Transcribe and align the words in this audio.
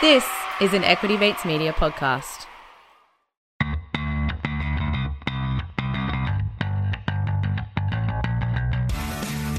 This 0.00 0.24
is 0.60 0.74
an 0.74 0.84
Equity 0.84 1.16
Mates 1.16 1.44
Media 1.44 1.72
podcast. 1.72 2.46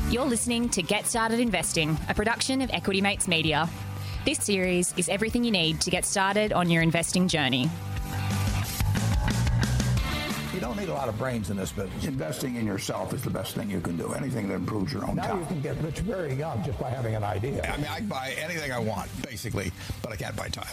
You're 0.10 0.24
listening 0.24 0.70
to 0.70 0.82
Get 0.82 1.06
Started 1.08 1.42
Investing, 1.42 1.98
a 2.08 2.14
production 2.14 2.62
of 2.62 2.70
Equity 2.72 3.02
Mates 3.02 3.28
Media. 3.28 3.68
This 4.24 4.38
series 4.38 4.94
is 4.96 5.10
everything 5.10 5.44
you 5.44 5.52
need 5.52 5.82
to 5.82 5.92
get 5.92 6.06
started 6.06 6.54
on 6.54 6.70
your 6.70 6.84
investing 6.84 7.28
journey. 7.28 7.70
You 10.70 10.76
don't 10.76 10.86
need 10.86 10.92
a 10.92 10.96
lot 10.96 11.10
of 11.10 11.18
brains 11.18 11.50
in 11.50 11.58
this 11.58 11.72
business. 11.72 12.06
Investing 12.06 12.56
in 12.56 12.64
yourself 12.68 13.12
is 13.12 13.24
the 13.24 13.32
best 13.32 13.56
thing 13.56 13.72
you 13.72 13.82
can 13.82 13.98
do. 13.98 14.14
Anything 14.14 14.48
that 14.50 14.54
improves 14.54 14.94
your 14.94 15.04
own 15.04 15.16
Now 15.16 15.24
time. 15.24 15.40
you 15.40 15.46
can 15.48 15.62
get 15.62 15.76
rich 15.78 15.98
very 16.02 16.36
young 16.36 16.64
just 16.64 16.80
by 16.80 16.92
having 16.92 17.16
an 17.16 17.24
idea. 17.24 17.64
I 17.64 17.78
mean, 17.78 17.88
I 17.90 17.98
can 17.98 18.08
buy 18.08 18.36
anything 18.38 18.72
I 18.72 18.78
want, 18.78 19.10
basically, 19.24 19.72
but 20.04 20.12
I 20.12 20.16
can't 20.16 20.36
buy 20.36 20.48
time. 20.50 20.68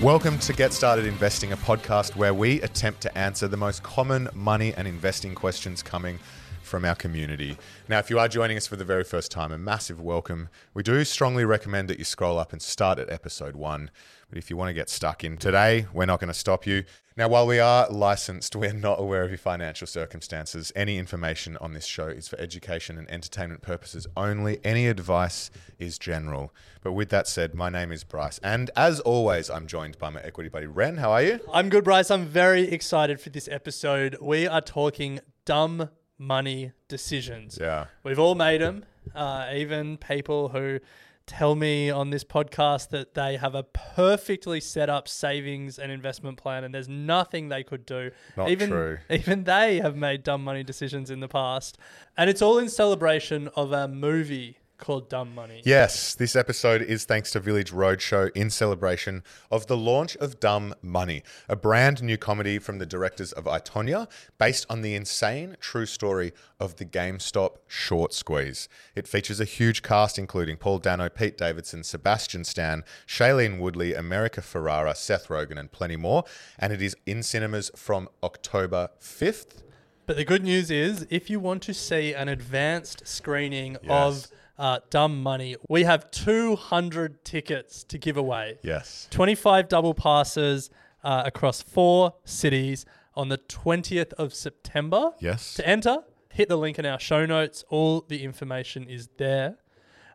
Welcome 0.00 0.38
to 0.38 0.52
Get 0.52 0.72
Started 0.72 1.06
Investing, 1.06 1.50
a 1.50 1.56
podcast 1.56 2.14
where 2.14 2.34
we 2.34 2.60
attempt 2.62 3.00
to 3.00 3.18
answer 3.18 3.48
the 3.48 3.56
most 3.56 3.82
common 3.82 4.28
money 4.32 4.72
and 4.74 4.86
investing 4.86 5.34
questions 5.34 5.82
coming 5.82 6.20
from 6.62 6.84
our 6.84 6.94
community. 6.94 7.58
Now, 7.88 7.98
if 7.98 8.10
you 8.10 8.20
are 8.20 8.28
joining 8.28 8.56
us 8.56 8.68
for 8.68 8.76
the 8.76 8.84
very 8.84 9.02
first 9.02 9.32
time, 9.32 9.50
a 9.50 9.58
massive 9.58 10.00
welcome. 10.00 10.50
We 10.72 10.84
do 10.84 11.04
strongly 11.04 11.44
recommend 11.44 11.88
that 11.88 11.98
you 11.98 12.04
scroll 12.04 12.38
up 12.38 12.52
and 12.52 12.62
start 12.62 13.00
at 13.00 13.10
episode 13.10 13.56
one. 13.56 13.90
But 14.28 14.38
if 14.38 14.50
you 14.50 14.56
want 14.56 14.68
to 14.68 14.74
get 14.74 14.90
stuck 14.90 15.24
in 15.24 15.36
today, 15.36 15.86
we're 15.92 16.06
not 16.06 16.20
going 16.20 16.28
to 16.28 16.34
stop 16.34 16.66
you. 16.66 16.84
Now, 17.16 17.28
while 17.28 17.46
we 17.46 17.58
are 17.58 17.88
licensed, 17.88 18.54
we're 18.56 18.72
not 18.72 19.00
aware 19.00 19.22
of 19.22 19.30
your 19.30 19.38
financial 19.38 19.86
circumstances. 19.86 20.72
Any 20.76 20.98
information 20.98 21.56
on 21.58 21.72
this 21.72 21.86
show 21.86 22.08
is 22.08 22.28
for 22.28 22.38
education 22.38 22.98
and 22.98 23.10
entertainment 23.10 23.62
purposes 23.62 24.06
only. 24.16 24.58
Any 24.64 24.86
advice 24.88 25.50
is 25.78 25.98
general. 25.98 26.52
But 26.82 26.92
with 26.92 27.08
that 27.10 27.26
said, 27.26 27.54
my 27.54 27.70
name 27.70 27.90
is 27.92 28.04
Bryce. 28.04 28.38
And 28.42 28.70
as 28.76 29.00
always, 29.00 29.48
I'm 29.48 29.66
joined 29.66 29.98
by 29.98 30.10
my 30.10 30.20
equity 30.20 30.50
buddy, 30.50 30.66
Ren. 30.66 30.98
How 30.98 31.12
are 31.12 31.22
you? 31.22 31.40
I'm 31.52 31.68
good, 31.68 31.84
Bryce. 31.84 32.10
I'm 32.10 32.26
very 32.26 32.70
excited 32.70 33.20
for 33.20 33.30
this 33.30 33.48
episode. 33.48 34.18
We 34.20 34.46
are 34.46 34.60
talking 34.60 35.20
dumb 35.44 35.88
money 36.18 36.72
decisions. 36.88 37.58
Yeah. 37.60 37.86
We've 38.02 38.18
all 38.18 38.34
made 38.34 38.60
them, 38.60 38.84
uh, 39.14 39.50
even 39.54 39.96
people 39.96 40.50
who 40.50 40.80
tell 41.26 41.54
me 41.54 41.90
on 41.90 42.10
this 42.10 42.24
podcast 42.24 42.90
that 42.90 43.14
they 43.14 43.36
have 43.36 43.54
a 43.54 43.62
perfectly 43.62 44.60
set 44.60 44.88
up 44.88 45.08
savings 45.08 45.78
and 45.78 45.90
investment 45.90 46.38
plan 46.38 46.64
and 46.64 46.74
there's 46.74 46.88
nothing 46.88 47.48
they 47.48 47.64
could 47.64 47.84
do. 47.84 48.10
Not 48.36 48.48
even, 48.48 48.70
true. 48.70 48.98
Even 49.10 49.44
they 49.44 49.78
have 49.78 49.96
made 49.96 50.22
dumb 50.22 50.44
money 50.44 50.62
decisions 50.62 51.10
in 51.10 51.20
the 51.20 51.28
past. 51.28 51.78
And 52.16 52.30
it's 52.30 52.42
all 52.42 52.58
in 52.58 52.68
celebration 52.68 53.48
of 53.56 53.72
a 53.72 53.88
movie 53.88 54.58
called 54.78 55.08
Dumb 55.08 55.34
Money. 55.34 55.62
Yes, 55.64 56.14
this 56.14 56.36
episode 56.36 56.82
is 56.82 57.04
thanks 57.04 57.30
to 57.32 57.40
Village 57.40 57.70
Roadshow 57.72 58.30
in 58.34 58.50
celebration 58.50 59.22
of 59.50 59.66
the 59.66 59.76
launch 59.76 60.16
of 60.16 60.38
Dumb 60.40 60.74
Money, 60.82 61.22
a 61.48 61.56
brand 61.56 62.02
new 62.02 62.16
comedy 62.16 62.58
from 62.58 62.78
the 62.78 62.86
directors 62.86 63.32
of 63.32 63.46
I, 63.46 63.58
Tonya, 63.58 64.08
based 64.38 64.66
on 64.68 64.82
the 64.82 64.94
insane 64.94 65.56
true 65.60 65.86
story 65.86 66.32
of 66.60 66.76
the 66.76 66.84
GameStop 66.84 67.56
short 67.66 68.12
squeeze. 68.12 68.68
It 68.94 69.08
features 69.08 69.40
a 69.40 69.44
huge 69.44 69.82
cast 69.82 70.18
including 70.18 70.56
Paul 70.56 70.78
Dano, 70.78 71.08
Pete 71.08 71.38
Davidson, 71.38 71.82
Sebastian 71.82 72.44
Stan, 72.44 72.84
Shailene 73.06 73.58
Woodley, 73.58 73.94
America 73.94 74.40
Ferrera, 74.40 74.96
Seth 74.96 75.28
Rogen, 75.28 75.58
and 75.58 75.72
plenty 75.72 75.96
more. 75.96 76.24
And 76.58 76.72
it 76.72 76.82
is 76.82 76.96
in 77.06 77.22
cinemas 77.22 77.70
from 77.74 78.08
October 78.22 78.90
5th. 79.00 79.62
But 80.06 80.16
the 80.16 80.24
good 80.24 80.44
news 80.44 80.70
is, 80.70 81.04
if 81.10 81.28
you 81.28 81.40
want 81.40 81.62
to 81.64 81.74
see 81.74 82.14
an 82.14 82.28
advanced 82.28 83.02
screening 83.08 83.76
Yes. 83.82 83.90
of 83.90 84.28
uh, 84.58 84.80
Dumb 84.90 85.22
Money, 85.22 85.56
we 85.68 85.84
have 85.84 86.10
200 86.10 87.24
tickets 87.24 87.84
to 87.84 87.98
give 87.98 88.16
away. 88.16 88.58
Yes. 88.62 89.08
25 89.10 89.68
double 89.68 89.94
passes 89.94 90.70
uh, 91.04 91.22
across 91.26 91.62
four 91.62 92.14
cities 92.24 92.84
on 93.14 93.28
the 93.28 93.38
20th 93.38 94.12
of 94.14 94.34
September. 94.34 95.12
Yes. 95.20 95.54
To 95.54 95.66
enter, 95.66 95.98
hit 96.32 96.48
the 96.48 96.56
link 96.56 96.78
in 96.78 96.86
our 96.86 96.98
show 96.98 97.26
notes. 97.26 97.64
All 97.68 98.04
the 98.06 98.24
information 98.24 98.88
is 98.88 99.08
there. 99.16 99.56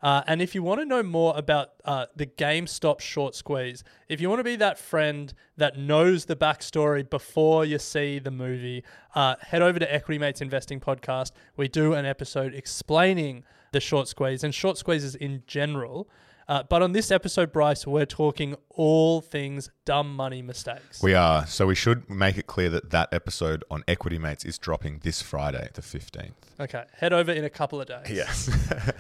Uh, 0.04 0.24
and 0.26 0.42
if 0.42 0.56
you 0.56 0.64
want 0.64 0.82
to 0.82 0.86
know 0.86 1.04
more 1.04 1.38
about 1.38 1.74
uh, 1.86 2.08
the 2.16 2.26
GameStop 2.26 3.00
short 3.02 3.36
squeeze, 3.36 3.84
if 4.10 4.20
you 4.20 4.30
want 4.30 4.40
to 4.40 4.44
be 4.44 4.56
that 4.56 4.80
friend 4.80 5.32
that 5.58 5.78
knows 5.78 6.26
the 6.26 6.36
backstory 6.36 7.08
before 7.08 7.66
you 7.66 7.78
see 7.78 8.18
the 8.18 8.32
movie, 8.32 8.84
uh, 9.14 9.36
head 9.42 9.62
over 9.62 9.78
to 9.78 9.94
Equity 9.94 10.18
Mates 10.18 10.42
Investing 10.42 10.80
Podcast. 10.80 11.34
We 11.56 11.68
do 11.68 11.94
an 11.94 12.08
episode 12.08 12.56
explaining 12.56 13.44
the 13.72 13.80
short 13.80 14.08
squeeze 14.08 14.44
and 14.44 14.54
short 14.54 14.78
squeezes 14.78 15.16
in 15.16 15.44
general. 15.48 16.10
Uh, 16.48 16.64
but 16.64 16.82
on 16.82 16.92
this 16.92 17.12
episode, 17.12 17.54
Bryce, 17.54 17.88
we're 17.88 18.06
talking 18.06 18.56
all 18.72 19.22
things 19.22 19.70
dumb 19.86 20.14
money 20.14 20.42
mistakes. 20.42 21.02
We 21.02 21.14
are. 21.14 21.46
So 21.48 21.66
we 21.68 21.76
should 21.76 22.10
make 22.10 22.38
it 22.38 22.46
clear 22.48 22.70
that 22.72 22.90
that 22.90 23.08
episode 23.14 23.64
on 23.72 23.84
Equity 23.88 24.18
Mates 24.18 24.44
is 24.44 24.58
dropping 24.58 25.00
this 25.04 25.22
Friday, 25.22 25.70
the 25.76 25.82
15th. 25.82 26.32
okay, 26.60 26.84
head 26.98 27.14
over 27.14 27.32
in 27.32 27.46
a 27.46 27.50
couple 27.50 27.80
of 27.80 27.88
days. 27.88 28.10
Yes. 28.10 28.50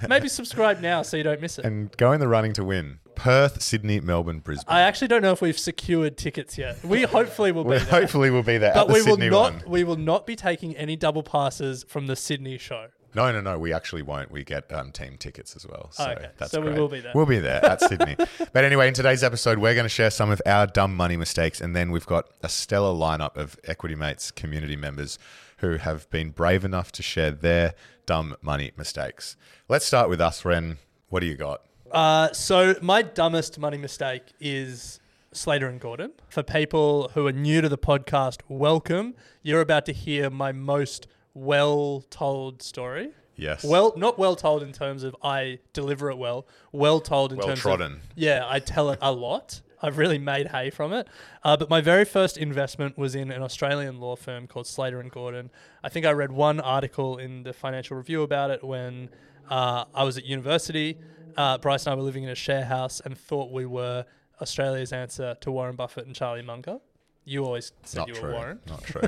Maybe 0.07 0.29
subscribe 0.29 0.79
now 0.79 1.01
so 1.01 1.17
you 1.17 1.23
don't 1.23 1.41
miss 1.41 1.59
it. 1.59 1.65
and 1.65 1.91
go 1.97 2.13
in 2.13 2.21
the 2.21 2.27
running 2.29 2.53
to 2.53 2.63
win. 2.63 2.99
Perth, 3.15 3.61
Sydney, 3.61 3.99
Melbourne, 3.99 4.39
Brisbane. 4.39 4.73
I 4.73 4.81
actually 4.81 5.09
don't 5.09 5.21
know 5.21 5.33
if 5.33 5.41
we've 5.41 5.59
secured 5.59 6.15
tickets 6.17 6.57
yet. 6.57 6.81
We 6.85 7.01
hopefully 7.17 7.51
will 7.51 7.65
be 7.65 7.71
we 7.71 7.77
there. 7.79 7.85
hopefully 8.01 8.29
will 8.29 8.43
be 8.43 8.59
there 8.59 8.73
but 8.73 8.81
at 8.83 8.87
the 8.87 8.93
we 8.93 9.01
will 9.03 9.17
not 9.17 9.53
one. 9.55 9.63
we 9.67 9.83
will 9.83 9.97
not 9.97 10.25
be 10.25 10.37
taking 10.37 10.77
any 10.77 10.95
double 10.95 11.23
passes 11.23 11.83
from 11.89 12.07
the 12.07 12.15
Sydney 12.15 12.57
show. 12.57 12.87
No, 13.13 13.31
no, 13.31 13.41
no. 13.41 13.59
We 13.59 13.73
actually 13.73 14.01
won't. 14.01 14.31
We 14.31 14.43
get 14.43 14.71
um, 14.71 14.91
team 14.91 15.17
tickets 15.17 15.55
as 15.55 15.67
well. 15.67 15.89
So 15.91 16.09
okay. 16.11 16.29
that's 16.37 16.51
So 16.51 16.61
we 16.61 16.71
will 16.71 16.87
be 16.87 16.99
there. 16.99 17.11
We'll 17.13 17.25
be 17.25 17.39
there 17.39 17.63
at 17.65 17.81
Sydney. 17.87 18.15
But 18.53 18.63
anyway, 18.63 18.87
in 18.87 18.93
today's 18.93 19.23
episode, 19.23 19.57
we're 19.57 19.73
going 19.73 19.85
to 19.85 19.89
share 19.89 20.11
some 20.11 20.29
of 20.29 20.41
our 20.45 20.67
dumb 20.67 20.95
money 20.95 21.17
mistakes, 21.17 21.61
and 21.61 21.75
then 21.75 21.91
we've 21.91 22.05
got 22.05 22.29
a 22.41 22.49
stellar 22.49 22.93
lineup 22.93 23.35
of 23.35 23.57
Equity 23.65 23.95
Mates 23.95 24.31
community 24.31 24.75
members 24.75 25.19
who 25.57 25.77
have 25.77 26.09
been 26.09 26.31
brave 26.31 26.65
enough 26.65 26.91
to 26.93 27.03
share 27.03 27.31
their 27.31 27.73
dumb 28.05 28.35
money 28.41 28.71
mistakes. 28.77 29.35
Let's 29.69 29.85
start 29.85 30.09
with 30.09 30.19
us, 30.19 30.43
Ren. 30.43 30.77
What 31.09 31.19
do 31.19 31.27
you 31.27 31.35
got? 31.35 31.61
Uh, 31.91 32.31
so 32.31 32.75
my 32.81 33.01
dumbest 33.01 33.59
money 33.59 33.77
mistake 33.77 34.23
is 34.39 34.99
Slater 35.33 35.67
and 35.67 35.79
Gordon. 35.79 36.13
For 36.29 36.43
people 36.43 37.11
who 37.13 37.27
are 37.27 37.31
new 37.31 37.61
to 37.61 37.69
the 37.69 37.77
podcast, 37.77 38.39
welcome. 38.47 39.15
You're 39.43 39.61
about 39.61 39.85
to 39.85 39.93
hear 39.93 40.29
my 40.29 40.51
most 40.51 41.07
well 41.33 42.03
told 42.09 42.61
story. 42.61 43.11
Yes. 43.35 43.63
Well, 43.63 43.93
not 43.95 44.19
well 44.19 44.35
told 44.35 44.61
in 44.61 44.71
terms 44.71 45.03
of 45.03 45.15
I 45.23 45.59
deliver 45.73 46.11
it 46.11 46.17
well. 46.17 46.45
Well 46.71 46.99
told 46.99 47.31
in 47.31 47.37
terms 47.37 47.43
of. 47.43 47.47
Well 47.47 47.55
terms 47.55 47.61
trodden. 47.61 47.91
of 47.93 48.01
yeah, 48.15 48.45
I 48.47 48.59
tell 48.59 48.91
it 48.91 48.99
a 49.01 49.11
lot. 49.11 49.61
I've 49.81 49.97
really 49.97 50.19
made 50.19 50.47
hay 50.47 50.69
from 50.69 50.93
it. 50.93 51.07
Uh, 51.43 51.57
but 51.57 51.69
my 51.69 51.81
very 51.81 52.05
first 52.05 52.37
investment 52.37 52.97
was 52.97 53.15
in 53.15 53.31
an 53.31 53.41
Australian 53.41 53.99
law 53.99 54.15
firm 54.15 54.45
called 54.45 54.67
Slater 54.67 54.99
and 54.99 55.09
Gordon. 55.09 55.49
I 55.83 55.89
think 55.89 56.05
I 56.05 56.11
read 56.11 56.31
one 56.31 56.59
article 56.59 57.17
in 57.17 57.43
the 57.43 57.53
Financial 57.53 57.97
Review 57.97 58.21
about 58.21 58.51
it 58.51 58.63
when 58.63 59.09
uh, 59.49 59.85
I 59.95 60.03
was 60.03 60.17
at 60.17 60.25
university. 60.25 60.99
Uh, 61.35 61.57
Bryce 61.57 61.87
and 61.87 61.93
I 61.93 61.95
were 61.95 62.03
living 62.03 62.23
in 62.23 62.29
a 62.29 62.35
share 62.35 62.65
house 62.65 63.01
and 63.03 63.17
thought 63.17 63.51
we 63.51 63.65
were 63.65 64.05
Australia's 64.39 64.93
answer 64.93 65.35
to 65.41 65.51
Warren 65.51 65.75
Buffett 65.75 66.05
and 66.05 66.15
Charlie 66.15 66.41
Munger. 66.43 66.79
You 67.25 67.45
always 67.45 67.71
said 67.83 67.99
Not 67.99 68.07
you 68.09 68.13
true. 68.15 68.29
were 68.29 68.33
Warren. 68.35 68.59
Not 68.67 68.83
true. 68.83 69.01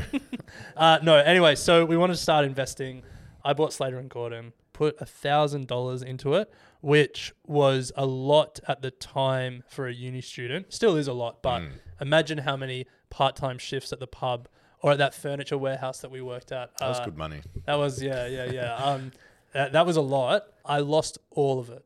Uh, 0.77 0.99
no, 1.01 1.15
anyway, 1.17 1.55
so 1.55 1.83
we 1.85 1.97
wanted 1.97 2.13
to 2.13 2.21
start 2.21 2.45
investing. 2.45 3.03
I 3.43 3.53
bought 3.53 3.73
Slater 3.73 3.97
and 3.97 4.09
Gordon, 4.09 4.53
put 4.71 4.95
a 5.01 5.05
thousand 5.05 5.67
dollars 5.67 6.01
into 6.03 6.33
it, 6.35 6.51
which 6.81 7.33
was 7.45 7.91
a 7.95 8.05
lot 8.05 8.59
at 8.67 8.81
the 8.81 8.91
time 8.91 9.63
for 9.67 9.87
a 9.87 9.93
uni 9.93 10.21
student. 10.21 10.71
Still 10.73 10.95
is 10.95 11.07
a 11.07 11.13
lot, 11.13 11.41
but 11.41 11.61
Mm. 11.61 11.71
imagine 12.01 12.37
how 12.39 12.55
many 12.55 12.85
part-time 13.09 13.57
shifts 13.57 13.91
at 13.91 13.99
the 13.99 14.07
pub 14.07 14.47
or 14.81 14.91
at 14.91 14.97
that 14.97 15.13
furniture 15.13 15.57
warehouse 15.57 15.99
that 16.01 16.11
we 16.11 16.21
worked 16.21 16.51
at. 16.51 16.75
that 16.77 16.87
was 16.89 16.99
uh, 16.99 17.05
good 17.05 17.17
money. 17.17 17.41
That 17.65 17.75
was 17.75 18.01
yeah, 18.01 18.27
yeah, 18.27 18.45
yeah. 18.45 18.75
Um, 18.83 19.11
that, 19.53 19.71
that 19.73 19.85
was 19.85 19.97
a 19.97 20.01
lot. 20.01 20.45
I 20.65 20.79
lost 20.79 21.17
all 21.31 21.59
of 21.59 21.69
it. 21.69 21.83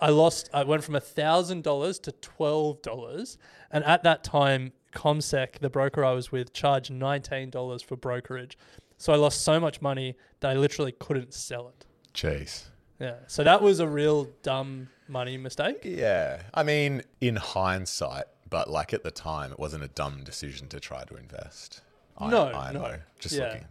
I 0.00 0.10
lost. 0.10 0.50
I 0.52 0.64
went 0.64 0.84
from 0.84 0.94
a 0.94 1.00
thousand 1.00 1.62
dollars 1.62 1.98
to 2.00 2.12
twelve 2.12 2.82
dollars, 2.82 3.38
and 3.70 3.82
at 3.84 4.02
that 4.02 4.22
time, 4.24 4.72
CommSec, 4.96 5.58
the 5.60 5.70
broker 5.70 6.04
I 6.04 6.12
was 6.12 6.32
with, 6.32 6.52
charged 6.52 6.90
nineteen 6.90 7.50
dollars 7.50 7.82
for 7.82 7.96
brokerage. 7.96 8.56
So 8.98 9.12
I 9.12 9.16
lost 9.16 9.42
so 9.42 9.60
much 9.60 9.82
money 9.82 10.16
that 10.40 10.50
I 10.50 10.54
literally 10.54 10.92
couldn't 10.92 11.34
sell 11.34 11.68
it. 11.68 11.84
Jeez. 12.14 12.64
Yeah. 12.98 13.16
So 13.26 13.44
that 13.44 13.60
was 13.60 13.78
a 13.78 13.86
real 13.86 14.24
dumb 14.42 14.88
money 15.06 15.36
mistake. 15.36 15.80
Yeah. 15.84 16.40
I 16.54 16.62
mean, 16.62 17.02
in 17.20 17.36
hindsight, 17.36 18.24
but 18.48 18.70
like 18.70 18.94
at 18.94 19.02
the 19.02 19.10
time, 19.10 19.52
it 19.52 19.58
wasn't 19.58 19.84
a 19.84 19.88
dumb 19.88 20.24
decision 20.24 20.68
to 20.68 20.80
try 20.80 21.04
to 21.04 21.16
invest. 21.16 21.82
I, 22.16 22.30
No, 22.30 22.46
I 22.46 22.72
no. 22.72 22.80
know. 22.80 22.96
Just 23.18 23.34
Yeah. 23.34 23.44
looking. 23.48 23.66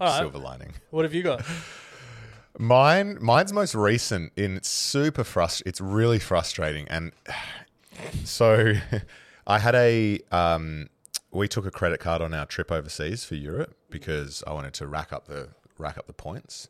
All 0.00 0.08
right. 0.08 0.18
Silver 0.18 0.38
lining. 0.38 0.74
What 0.90 1.04
have 1.06 1.14
you 1.14 1.22
got? 1.22 1.42
Mine, 2.58 3.18
mine's 3.20 3.52
most 3.52 3.74
recent. 3.74 4.32
In 4.36 4.60
super 4.62 5.22
frust. 5.24 5.62
It's 5.64 5.80
really 5.80 6.18
frustrating, 6.18 6.88
and 6.88 7.12
so 8.24 8.74
I 9.48 9.58
had 9.58 9.74
a. 9.74 10.20
Um, 10.30 10.88
we 11.30 11.48
took 11.48 11.66
a 11.66 11.70
credit 11.70 12.00
card 12.00 12.22
on 12.22 12.32
our 12.34 12.46
trip 12.46 12.70
overseas 12.72 13.24
for 13.24 13.34
Europe 13.34 13.76
because 13.90 14.42
I 14.46 14.52
wanted 14.52 14.74
to 14.74 14.86
rack 14.86 15.12
up 15.12 15.26
the 15.26 15.48
rack 15.78 15.98
up 15.98 16.06
the 16.06 16.12
points. 16.12 16.68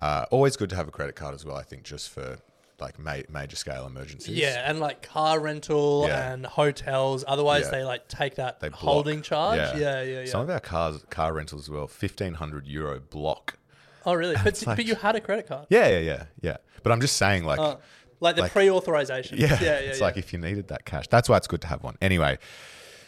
Uh, 0.00 0.26
always 0.30 0.56
good 0.56 0.68
to 0.70 0.76
have 0.76 0.88
a 0.88 0.90
credit 0.90 1.16
card 1.16 1.34
as 1.34 1.44
well. 1.44 1.56
I 1.56 1.62
think 1.62 1.82
just 1.84 2.10
for 2.10 2.38
like 2.78 2.98
ma- 2.98 3.22
major 3.30 3.56
scale 3.56 3.86
emergencies. 3.86 4.36
Yeah, 4.36 4.68
and 4.68 4.80
like 4.80 5.00
car 5.02 5.40
rental 5.40 6.04
Yeah. 6.08 6.32
and 6.32 6.44
hotels. 6.44 7.24
Otherwise, 7.26 7.62
Yeah. 7.64 7.70
they 7.78 7.84
like 7.84 8.06
take 8.08 8.34
that 8.36 8.60
They 8.60 8.68
block. 8.68 8.80
holding 8.80 9.22
charge. 9.22 9.58
Yeah, 9.58 10.02
yeah, 10.02 10.20
yeah. 10.20 10.24
Some 10.26 10.42
of 10.42 10.50
our 10.50 10.60
cars, 10.60 11.02
car 11.08 11.32
rentals 11.32 11.62
as 11.62 11.70
well, 11.70 11.86
fifteen 11.86 12.34
hundred 12.34 12.66
euro 12.66 13.00
block. 13.00 13.56
oh, 14.04 14.14
really? 14.14 14.34
But, 14.44 14.62
like- 14.66 14.76
but 14.76 14.84
you 14.86 14.94
had 14.96 15.16
a 15.16 15.20
credit 15.20 15.46
card. 15.48 15.66
Yeah, 15.70 15.88
yeah, 15.88 15.98
yeah, 16.00 16.24
yeah. 16.42 16.56
But 16.82 16.92
I'm 16.92 17.00
just 17.00 17.16
saying, 17.16 17.44
like, 17.44 17.58
Uh, 17.58 17.76
like 18.20 18.36
the 18.36 18.42
Like- 18.42 18.52
pre-authorization. 18.52 19.38
yeah, 19.38 19.48
yeah, 19.48 19.62
yeah. 19.62 19.72
it's 19.78 19.98
yeah. 19.98 20.04
like 20.04 20.16
if 20.16 20.32
you 20.32 20.38
needed 20.38 20.68
that 20.68 20.84
cash, 20.84 21.06
that's 21.08 21.28
why 21.28 21.36
it's 21.36 21.46
good 21.46 21.60
to 21.62 21.66
have 21.66 21.82
one. 21.82 21.96
Anyway, 22.00 22.38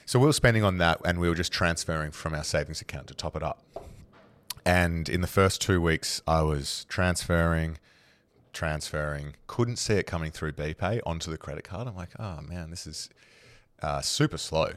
so 0.07 0.19
we 0.19 0.27
were 0.27 0.33
spending 0.33 0.65
on 0.65 0.79
that, 0.79 1.01
and 1.05 1.19
we 1.21 1.29
were 1.29 1.35
just 1.35 1.53
transferring 1.53 2.11
from 2.13 2.35
our 2.35 2.45
savings 2.45 2.81
account 2.81 3.07
to 3.09 3.15
top 3.15 3.37
it 3.37 3.43
up. 3.43 3.63
And 4.65 5.09
in 5.09 5.21
the 5.23 5.27
first 5.27 5.63
two 5.63 5.81
weeks, 5.81 6.21
I 6.27 6.43
was 6.43 6.85
transferring, 6.89 7.79
transferring, 8.53 9.35
couldn't 9.47 9.77
see 9.77 9.95
it 9.95 10.07
coming 10.07 10.31
through 10.31 10.53
BPay 10.53 11.01
onto 11.07 11.31
the 11.31 11.39
credit 11.39 11.65
card. 11.65 11.89
I'm 11.89 11.97
like, 11.97 12.11
oh 12.19 12.41
man, 12.43 12.71
this 12.71 12.87
is 12.87 13.09
uh, 13.83 14.01
super 14.01 14.37
slow. 14.39 14.73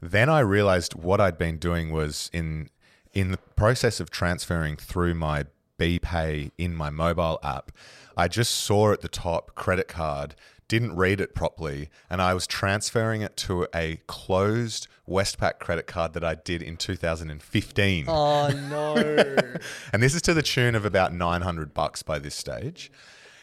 Then 0.00 0.28
I 0.28 0.40
realized 0.40 0.94
what 0.94 1.20
I'd 1.20 1.38
been 1.38 1.58
doing 1.58 1.90
was 1.90 2.30
in 2.32 2.70
in 3.12 3.32
the 3.32 3.36
process 3.38 3.98
of 4.00 4.08
transferring 4.10 4.76
through 4.76 5.14
my 5.14 5.44
BPay 5.80 6.50
in 6.58 6.74
my 6.74 6.90
mobile 6.90 7.38
app, 7.42 7.72
I 8.16 8.28
just 8.28 8.52
saw 8.54 8.92
at 8.92 9.00
the 9.00 9.08
top 9.08 9.54
credit 9.54 9.88
card, 9.88 10.34
didn't 10.68 10.94
read 10.94 11.20
it 11.20 11.34
properly, 11.34 11.88
and 12.10 12.20
I 12.20 12.34
was 12.34 12.46
transferring 12.46 13.22
it 13.22 13.36
to 13.38 13.66
a 13.74 14.00
closed 14.06 14.86
Westpac 15.08 15.58
credit 15.58 15.86
card 15.86 16.12
that 16.12 16.22
I 16.22 16.34
did 16.36 16.62
in 16.62 16.76
2015. 16.76 18.04
oh 18.08 18.48
no. 18.68 19.36
And 19.92 20.02
this 20.02 20.14
is 20.14 20.22
to 20.22 20.34
the 20.34 20.42
tune 20.42 20.74
of 20.74 20.84
about 20.84 21.12
900 21.12 21.74
bucks 21.74 22.02
by 22.02 22.18
this 22.18 22.34
stage. 22.34 22.92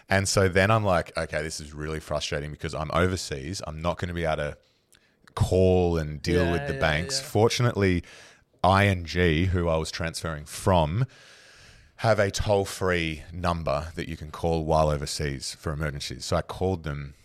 And 0.10 0.28
so 0.28 0.48
then 0.48 0.72
I'm 0.72 0.86
like, 0.86 1.18
okay, 1.18 1.42
this 1.42 1.60
is 1.60 1.74
really 1.74 2.00
frustrating 2.00 2.52
because 2.52 2.74
I'm 2.74 2.90
overseas. 2.94 3.62
I'm 3.68 3.82
not 3.82 3.98
going 3.98 4.08
to 4.08 4.14
be 4.14 4.24
able 4.24 4.38
to 4.38 4.58
call 5.36 5.98
and 5.98 6.22
deal 6.22 6.46
Yeah, 6.46 6.52
with 6.54 6.68
the 6.68 6.76
yeah, 6.76 6.80
banks. 6.80 7.20
yeah. 7.20 7.28
Fortunately, 7.28 8.04
ING, 8.64 9.48
who 9.48 9.68
I 9.68 9.76
was 9.76 9.92
transferring 9.92 10.46
from, 10.46 11.06
have 11.98 12.20
a 12.20 12.30
toll 12.30 12.66
free 12.66 13.24
number 13.34 13.88
that 13.96 14.08
you 14.08 14.16
can 14.16 14.30
call 14.30 14.64
while 14.64 14.90
overseas 14.90 15.56
for 15.60 15.74
emergencies. 15.74 16.26
So 16.26 16.36
I 16.36 16.42
called 16.44 16.84
them 16.84 17.16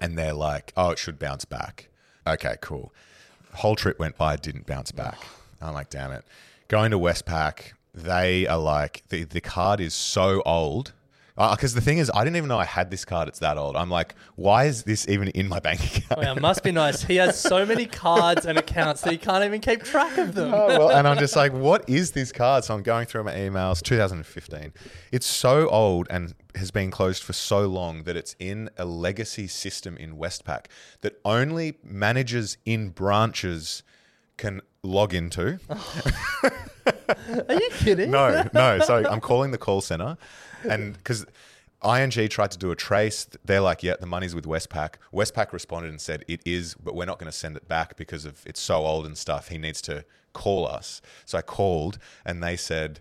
and 0.00 0.18
they're 0.18 0.32
like, 0.32 0.72
oh, 0.76 0.90
it 0.90 0.98
should 0.98 1.18
bounce 1.18 1.44
back. 1.44 1.88
Okay, 2.26 2.56
cool. 2.60 2.92
Whole 3.54 3.76
trip 3.76 3.98
went 3.98 4.16
by, 4.18 4.34
it 4.34 4.42
didn't 4.42 4.66
bounce 4.66 4.90
back. 4.92 5.18
I'm 5.62 5.74
like, 5.74 5.90
damn 5.90 6.12
it. 6.12 6.24
Going 6.66 6.90
to 6.90 6.98
Westpac, 6.98 7.72
they 7.94 8.46
are 8.46 8.58
like, 8.58 9.04
the, 9.08 9.24
the 9.24 9.40
card 9.40 9.80
is 9.80 9.94
so 9.94 10.42
old. 10.44 10.92
Uh, 11.38 11.54
because 11.54 11.72
the 11.72 11.80
thing 11.80 11.98
is, 11.98 12.10
I 12.12 12.24
didn't 12.24 12.36
even 12.36 12.48
know 12.48 12.58
I 12.58 12.64
had 12.64 12.90
this 12.90 13.04
card. 13.04 13.28
It's 13.28 13.38
that 13.38 13.56
old. 13.56 13.76
I'm 13.76 13.88
like, 13.88 14.16
why 14.34 14.64
is 14.64 14.82
this 14.82 15.08
even 15.08 15.28
in 15.28 15.48
my 15.48 15.60
bank 15.60 15.80
account? 15.84 16.18
Oh, 16.18 16.20
well, 16.20 16.36
it 16.36 16.40
must 16.40 16.64
be 16.64 16.72
nice. 16.72 17.02
He 17.02 17.14
has 17.16 17.38
so 17.38 17.64
many 17.64 17.86
cards 18.04 18.44
and 18.44 18.58
accounts 18.58 19.02
that 19.02 19.12
he 19.12 19.18
can't 19.18 19.44
even 19.44 19.60
keep 19.60 19.84
track 19.84 20.18
of 20.18 20.34
them. 20.34 20.52
Oh, 20.52 20.66
well, 20.66 20.90
and 20.90 21.06
I'm 21.06 21.16
just 21.16 21.36
like, 21.36 21.52
what 21.68 21.88
is 21.88 22.10
this 22.10 22.32
card? 22.32 22.64
So 22.64 22.74
I'm 22.74 22.82
going 22.82 23.06
through 23.06 23.22
my 23.22 23.34
emails, 23.34 23.80
2015. 23.82 24.72
It's 25.12 25.26
so 25.26 25.68
old 25.68 26.08
and 26.10 26.34
has 26.56 26.72
been 26.72 26.90
closed 26.90 27.22
for 27.22 27.32
so 27.32 27.68
long 27.68 28.02
that 28.02 28.16
it's 28.16 28.34
in 28.40 28.68
a 28.76 28.84
legacy 28.84 29.46
system 29.46 29.96
in 29.96 30.16
Westpac 30.16 30.66
that 31.02 31.20
only 31.24 31.78
managers 31.84 32.58
in 32.64 32.88
branches 32.88 33.84
can 34.36 34.60
log 34.82 35.14
into. 35.14 35.60
Are 37.48 37.54
you 37.54 37.70
kidding? 37.72 38.10
No, 38.10 38.48
no. 38.52 38.78
So 38.84 38.96
I'm 39.08 39.20
calling 39.20 39.50
the 39.50 39.58
call 39.58 39.80
center, 39.80 40.16
and 40.68 40.94
because 40.94 41.26
ING 41.84 42.10
tried 42.28 42.50
to 42.50 42.58
do 42.58 42.70
a 42.70 42.76
trace, 42.76 43.26
they're 43.44 43.60
like, 43.60 43.82
"Yeah, 43.82 43.94
the 44.00 44.06
money's 44.06 44.34
with 44.34 44.44
Westpac." 44.46 44.94
Westpac 45.12 45.52
responded 45.52 45.88
and 45.90 46.00
said, 46.00 46.24
"It 46.28 46.40
is, 46.44 46.74
but 46.74 46.94
we're 46.94 47.04
not 47.06 47.18
going 47.18 47.30
to 47.30 47.36
send 47.36 47.56
it 47.56 47.68
back 47.68 47.96
because 47.96 48.24
of 48.24 48.42
it's 48.46 48.60
so 48.60 48.86
old 48.86 49.06
and 49.06 49.16
stuff. 49.16 49.48
He 49.48 49.58
needs 49.58 49.80
to 49.82 50.04
call 50.32 50.66
us." 50.66 51.00
So 51.24 51.38
I 51.38 51.42
called, 51.42 51.98
and 52.24 52.42
they 52.42 52.56
said, 52.56 53.00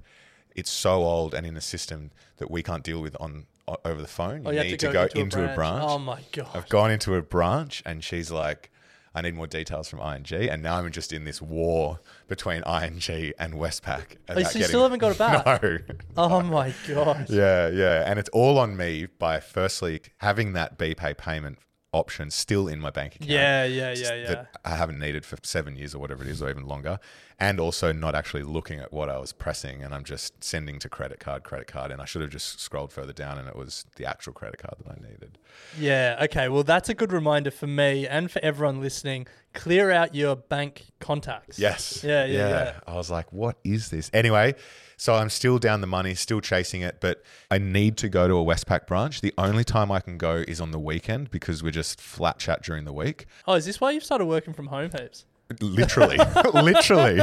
"It's 0.56 0.72
so 0.72 1.04
old 1.04 1.34
and 1.34 1.46
in 1.46 1.58
a 1.58 1.62
system 1.62 2.12
that 2.38 2.52
we 2.52 2.62
can't 2.64 2.84
deal 2.84 3.02
with 3.02 3.16
on 3.20 3.46
o- 3.68 3.78
over 3.84 4.02
the 4.02 4.08
phone. 4.08 4.44
You 4.44 4.48
Oh, 4.50 4.52
you 4.52 4.60
need 4.64 4.70
to 4.72 4.78
to 4.78 4.86
go 4.88 4.94
go, 4.94 5.02
into 5.04 5.18
a 5.18 5.22
into, 5.22 5.38
a 5.40 5.56
branch. 5.56 5.56
branch." 5.56 5.84
Oh 5.88 5.98
my 6.00 6.22
God. 6.32 6.50
I've 6.54 6.70
gone 6.70 6.92
into 6.92 7.16
a 7.16 7.22
branch, 7.22 7.82
and 7.86 8.04
she's 8.04 8.32
like. 8.32 8.72
I 9.16 9.22
need 9.22 9.36
more 9.36 9.48
details 9.48 9.90
from 9.90 10.00
ING, 10.00 10.50
and 10.50 10.62
now 10.62 10.78
I'm 10.78 10.92
just 10.92 11.12
in 11.12 11.24
this 11.24 11.42
war 11.42 12.00
between 12.28 12.58
ING 12.64 13.34
and 13.40 13.54
Westpac. 13.56 14.18
Oh, 14.30 14.44
so 14.44 14.60
you 14.60 14.66
still 14.66 14.84
haven't 14.84 15.00
got 15.00 15.12
it 15.14 15.18
back? 15.18 15.46
No, 15.64 15.78
Oh 16.18 16.42
my 16.42 16.74
gosh. 16.88 17.30
yeah, 17.30 17.70
yeah. 17.70 18.04
And 18.10 18.20
it's 18.20 18.30
all 18.30 18.58
on 18.60 18.78
me 18.78 19.08
by 19.20 19.40
firstly 19.40 20.02
having 20.18 20.54
that 20.54 20.78
BPay 20.78 21.18
payment 21.18 21.58
option 21.98 22.32
still 22.32 22.68
in 22.68 22.80
my 22.80 22.90
bank 22.90 23.16
account. 23.16 23.30
Yeah, 23.30 23.66
yeah, 23.66 23.94
yeah, 23.94 24.14
yeah. 24.14 24.28
That 24.28 24.48
I 24.64 24.76
haven't 24.76 25.00
needed 25.00 25.26
for 25.26 25.38
seven 25.44 25.76
years 25.76 25.94
or 25.94 26.00
whatever 26.00 26.24
it 26.24 26.30
is, 26.30 26.42
or 26.42 26.50
even 26.50 26.66
longer. 26.66 27.00
And 27.40 27.60
also 27.60 27.92
not 27.92 28.16
actually 28.16 28.42
looking 28.44 28.80
at 28.80 28.92
what 28.92 29.10
I 29.10 29.20
was 29.20 29.32
pressing 29.32 29.84
and 29.84 29.94
I'm 29.94 30.04
just 30.04 30.44
sending 30.44 30.80
to 30.80 30.90
credit 30.90 31.20
card, 31.20 31.44
credit 31.44 31.68
card. 31.68 31.92
And 31.92 32.02
I 32.02 32.06
should 32.06 32.24
have 32.24 32.32
just 32.32 32.60
scrolled 32.60 32.92
further 32.92 33.14
down 33.14 33.38
and 33.38 33.48
it 33.48 33.56
was 33.56 33.86
the 33.96 34.06
actual 34.06 34.34
credit 34.34 34.58
card 34.58 34.74
that 34.84 34.98
I 34.98 35.08
needed. 35.08 35.38
Yeah, 35.80 36.18
okay. 36.24 36.50
Well, 36.50 36.64
that's 36.64 36.90
a 36.90 36.96
good 36.96 37.14
reminder 37.14 37.52
for 37.52 37.68
me 37.68 38.08
and 38.08 38.32
for 38.32 38.40
everyone 38.44 38.82
listening. 38.82 39.28
Clear 39.54 39.92
out 39.92 40.16
your 40.16 40.36
bank 40.36 40.86
contacts. 41.00 41.60
Yes. 41.60 42.04
Yeah, 42.04 42.26
yeah, 42.26 42.50
yeah. 42.50 42.80
I 42.88 42.96
was 42.96 43.12
like, 43.12 43.32
what 43.32 43.58
is 43.64 43.90
this? 43.90 44.10
Anyway, 44.14 44.56
so 44.98 45.14
I'm 45.16 45.30
still 45.30 45.60
down 45.60 45.82
the 45.82 45.88
money, 45.88 46.16
still 46.16 46.42
chasing 46.42 46.82
it, 46.82 46.98
but 47.00 47.24
I 47.52 47.60
need 47.60 47.98
to 47.98 48.10
go 48.10 48.28
to 48.28 48.34
a 48.34 48.44
Westpac 48.44 48.88
branch. 48.88 49.22
The 49.22 49.34
only 49.38 49.64
time 49.64 49.92
I 49.92 50.00
can 50.00 50.18
go 50.18 50.44
is 50.48 50.60
on 50.60 50.72
the 50.72 50.80
weekend 50.80 51.30
because 51.30 51.62
we're 51.62 51.72
just 51.72 52.02
flat 52.02 52.40
chat 52.40 52.64
during 52.64 52.84
the 52.86 52.92
week. 52.94 53.28
Oh, 53.48 53.54
is 53.54 53.66
this 53.66 53.80
why 53.80 53.92
you've 53.92 54.04
started 54.04 54.26
working 54.26 54.54
from 54.54 54.68
home 54.68 54.90
heaps? 54.92 55.26
Literally, 55.62 56.18
literally. 56.54 57.20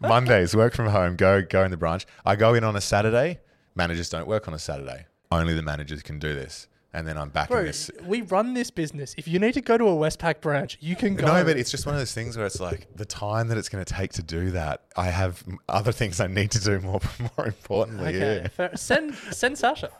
Mondays, 0.00 0.56
work 0.56 0.74
from 0.74 0.88
home, 0.88 1.16
go 1.16 1.42
go 1.42 1.62
in 1.64 1.70
the 1.70 1.76
branch. 1.76 2.06
I 2.24 2.34
go 2.34 2.54
in 2.54 2.64
on 2.64 2.74
a 2.76 2.80
Saturday. 2.80 3.40
Managers 3.74 4.08
don't 4.08 4.26
work 4.26 4.48
on 4.48 4.54
a 4.54 4.58
Saturday. 4.58 5.06
Only 5.30 5.54
the 5.54 5.62
managers 5.62 6.02
can 6.02 6.18
do 6.18 6.34
this. 6.34 6.66
And 6.92 7.06
then 7.06 7.16
I'm 7.16 7.28
back 7.28 7.50
in 7.52 7.64
this. 7.64 7.88
we 8.04 8.22
run 8.22 8.54
this 8.54 8.70
business. 8.72 9.14
If 9.16 9.28
you 9.28 9.38
need 9.38 9.54
to 9.54 9.60
go 9.60 9.78
to 9.78 9.84
a 9.86 9.92
Westpac 9.94 10.40
branch, 10.40 10.76
you 10.80 10.96
can 10.96 11.14
go. 11.14 11.24
No, 11.26 11.44
but 11.44 11.56
it's 11.56 11.70
just 11.70 11.86
one 11.86 11.94
of 11.94 12.00
those 12.00 12.12
things 12.12 12.36
where 12.36 12.46
it's 12.46 12.58
like 12.58 12.88
the 12.96 13.04
time 13.04 13.46
that 13.48 13.56
it's 13.58 13.68
going 13.68 13.84
to 13.84 13.94
take 13.94 14.12
to 14.14 14.22
do 14.24 14.50
that. 14.50 14.82
I 14.96 15.06
have 15.06 15.44
other 15.68 15.92
things 15.92 16.18
I 16.18 16.26
need 16.26 16.50
to 16.50 16.60
do 16.60 16.80
more, 16.80 17.00
more 17.36 17.46
importantly. 17.46 18.08
okay. 18.16 18.40
Yeah. 18.42 18.48
Fair. 18.48 18.76
Send 18.76 19.14
send 19.14 19.56
Sasha. 19.56 19.90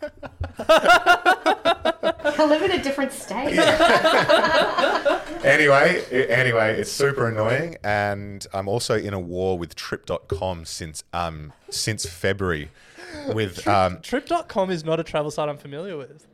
I 0.58 2.44
live 2.46 2.62
in 2.62 2.72
a 2.72 2.82
different 2.82 3.12
state. 3.12 3.56
Anyway, 5.43 6.05
anyway, 6.29 6.79
it's 6.79 6.93
super 6.93 7.26
annoying, 7.26 7.76
and 7.82 8.46
I'm 8.53 8.69
also 8.69 8.94
in 8.98 9.15
a 9.15 9.19
war 9.20 9.56
with 9.56 9.74
Trip.com 9.74 10.67
since 10.67 11.03
um 11.15 11.55
since 11.70 12.05
February. 12.05 12.70
With 13.34 13.67
um 13.67 14.00
Trip.com 14.03 14.70
is 14.70 14.84
not 14.84 15.00
a 15.00 15.03
travel 15.03 15.31
site 15.31 15.48
I'm 15.48 15.56
familiar 15.56 15.96
with. 15.96 16.26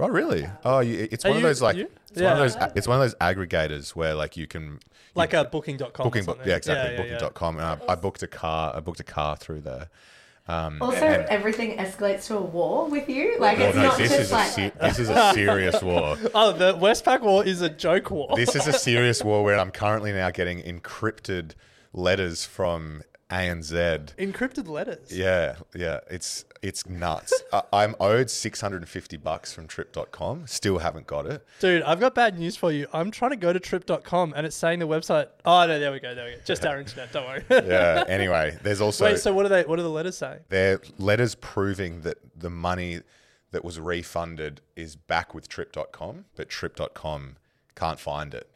Oh 0.00 0.08
really 0.08 0.46
oh 0.64 0.80
you, 0.80 1.08
it's 1.10 1.24
Are 1.24 1.28
one 1.28 1.38
you- 1.40 1.44
of 1.44 1.48
those 1.50 1.62
like 1.62 1.76
you? 1.76 1.88
it's 2.10 2.20
one 2.20 2.32
of 2.32 2.38
Yeah. 2.38 2.44
those 2.68 2.72
it's 2.76 2.88
one 2.88 3.00
of 3.00 3.02
those 3.04 3.14
aggregators 3.16 3.90
where 3.90 4.14
like 4.14 4.36
you 4.36 4.46
can 4.46 4.80
Like 5.14 5.32
a 5.34 5.44
booking.com. 5.44 5.90
or 6.06 6.10
booking 6.10 6.22
something. 6.24 6.46
yeah 6.48 6.56
exactly 6.56 6.94
yeah, 6.94 7.02
yeah. 7.12 7.18
booking.com 7.18 7.56
and 7.58 7.66
I, 7.66 7.78
I 7.92 7.94
booked 7.94 8.22
a 8.22 8.26
car 8.26 8.74
I 8.76 8.80
booked 8.80 9.00
a 9.00 9.04
car 9.04 9.36
through 9.36 9.60
there. 9.62 9.88
Um, 10.48 10.82
Also, 10.82 10.96
and- 11.06 11.22
everything 11.28 11.76
escalates 11.78 12.26
to 12.26 12.36
a 12.36 12.40
war 12.40 12.88
with 12.88 13.08
you. 13.08 13.36
Like, 13.38 13.58
Oh, 13.60 13.66
it's 13.68 13.76
no, 13.76 13.82
not 13.84 13.96
this 13.98 14.08
just 14.10 14.20
is 14.22 14.32
like. 14.32 14.48
a 14.48 14.50
se- 14.50 14.72
this 14.80 14.98
is 14.98 15.08
a 15.08 15.32
serious 15.34 15.80
war. 15.80 16.16
Oh, 16.34 16.50
the 16.52 16.74
Westpac 16.74 17.20
war 17.20 17.44
is 17.44 17.60
a 17.62 17.68
joke 17.70 18.10
war. 18.10 18.34
This 18.34 18.56
is 18.56 18.66
a 18.66 18.72
serious 18.88 19.22
war 19.22 19.44
where 19.44 19.56
I'm 19.56 19.70
currently 19.70 20.10
now 20.12 20.30
getting 20.32 20.60
encrypted 20.60 21.52
letters 21.92 22.44
from 22.44 23.02
ANZ. 23.30 24.16
Encrypted 24.16 24.66
letters. 24.68 25.16
Yeah, 25.16 25.56
yeah, 25.76 26.00
it's 26.10 26.44
it's 26.62 26.88
nuts. 26.88 27.32
I, 27.52 27.56
uh, 27.58 27.62
I'm 27.72 27.94
owed 28.00 28.30
650 28.30 29.16
bucks 29.18 29.52
from 29.52 29.66
Trip.com. 29.66 30.46
Still 30.46 30.78
haven't 30.78 31.06
got 31.06 31.26
it. 31.26 31.44
Dude, 31.60 31.82
I've 31.82 32.00
got 32.00 32.14
bad 32.14 32.38
news 32.38 32.56
for 32.56 32.70
you. 32.72 32.86
I'm 32.92 33.10
trying 33.10 33.32
to 33.32 33.36
go 33.36 33.52
to 33.52 33.58
trip.com 33.60 34.32
and 34.36 34.46
it's 34.46 34.56
saying 34.56 34.78
the 34.78 34.86
website. 34.86 35.26
Oh, 35.44 35.66
no, 35.66 35.78
there 35.78 35.90
we 35.92 36.00
go. 36.00 36.14
There 36.14 36.26
we 36.26 36.32
go. 36.32 36.38
Just 36.44 36.64
our 36.64 36.78
internet. 36.78 37.12
Don't 37.12 37.26
worry. 37.26 37.44
Yeah. 37.50 38.04
Anyway, 38.12 38.56
there's 38.62 38.80
also 38.80 39.04
Wait, 39.06 39.18
so 39.18 39.32
what 39.32 39.46
are 39.46 39.48
they? 39.48 39.62
What 39.64 39.78
are 39.78 39.82
the 39.82 39.88
letters 39.90 40.16
saying? 40.18 40.40
they're 40.48 40.80
letters 40.98 41.34
proving 41.34 42.02
that 42.02 42.18
the 42.36 42.50
money 42.50 43.00
that 43.50 43.64
was 43.64 43.78
refunded 43.80 44.60
is 44.76 44.96
back 44.96 45.34
with 45.34 45.48
Trip.com, 45.48 46.26
but 46.36 46.48
Trip.com 46.48 47.36
can't 47.74 47.98
find 47.98 48.34
it, 48.34 48.50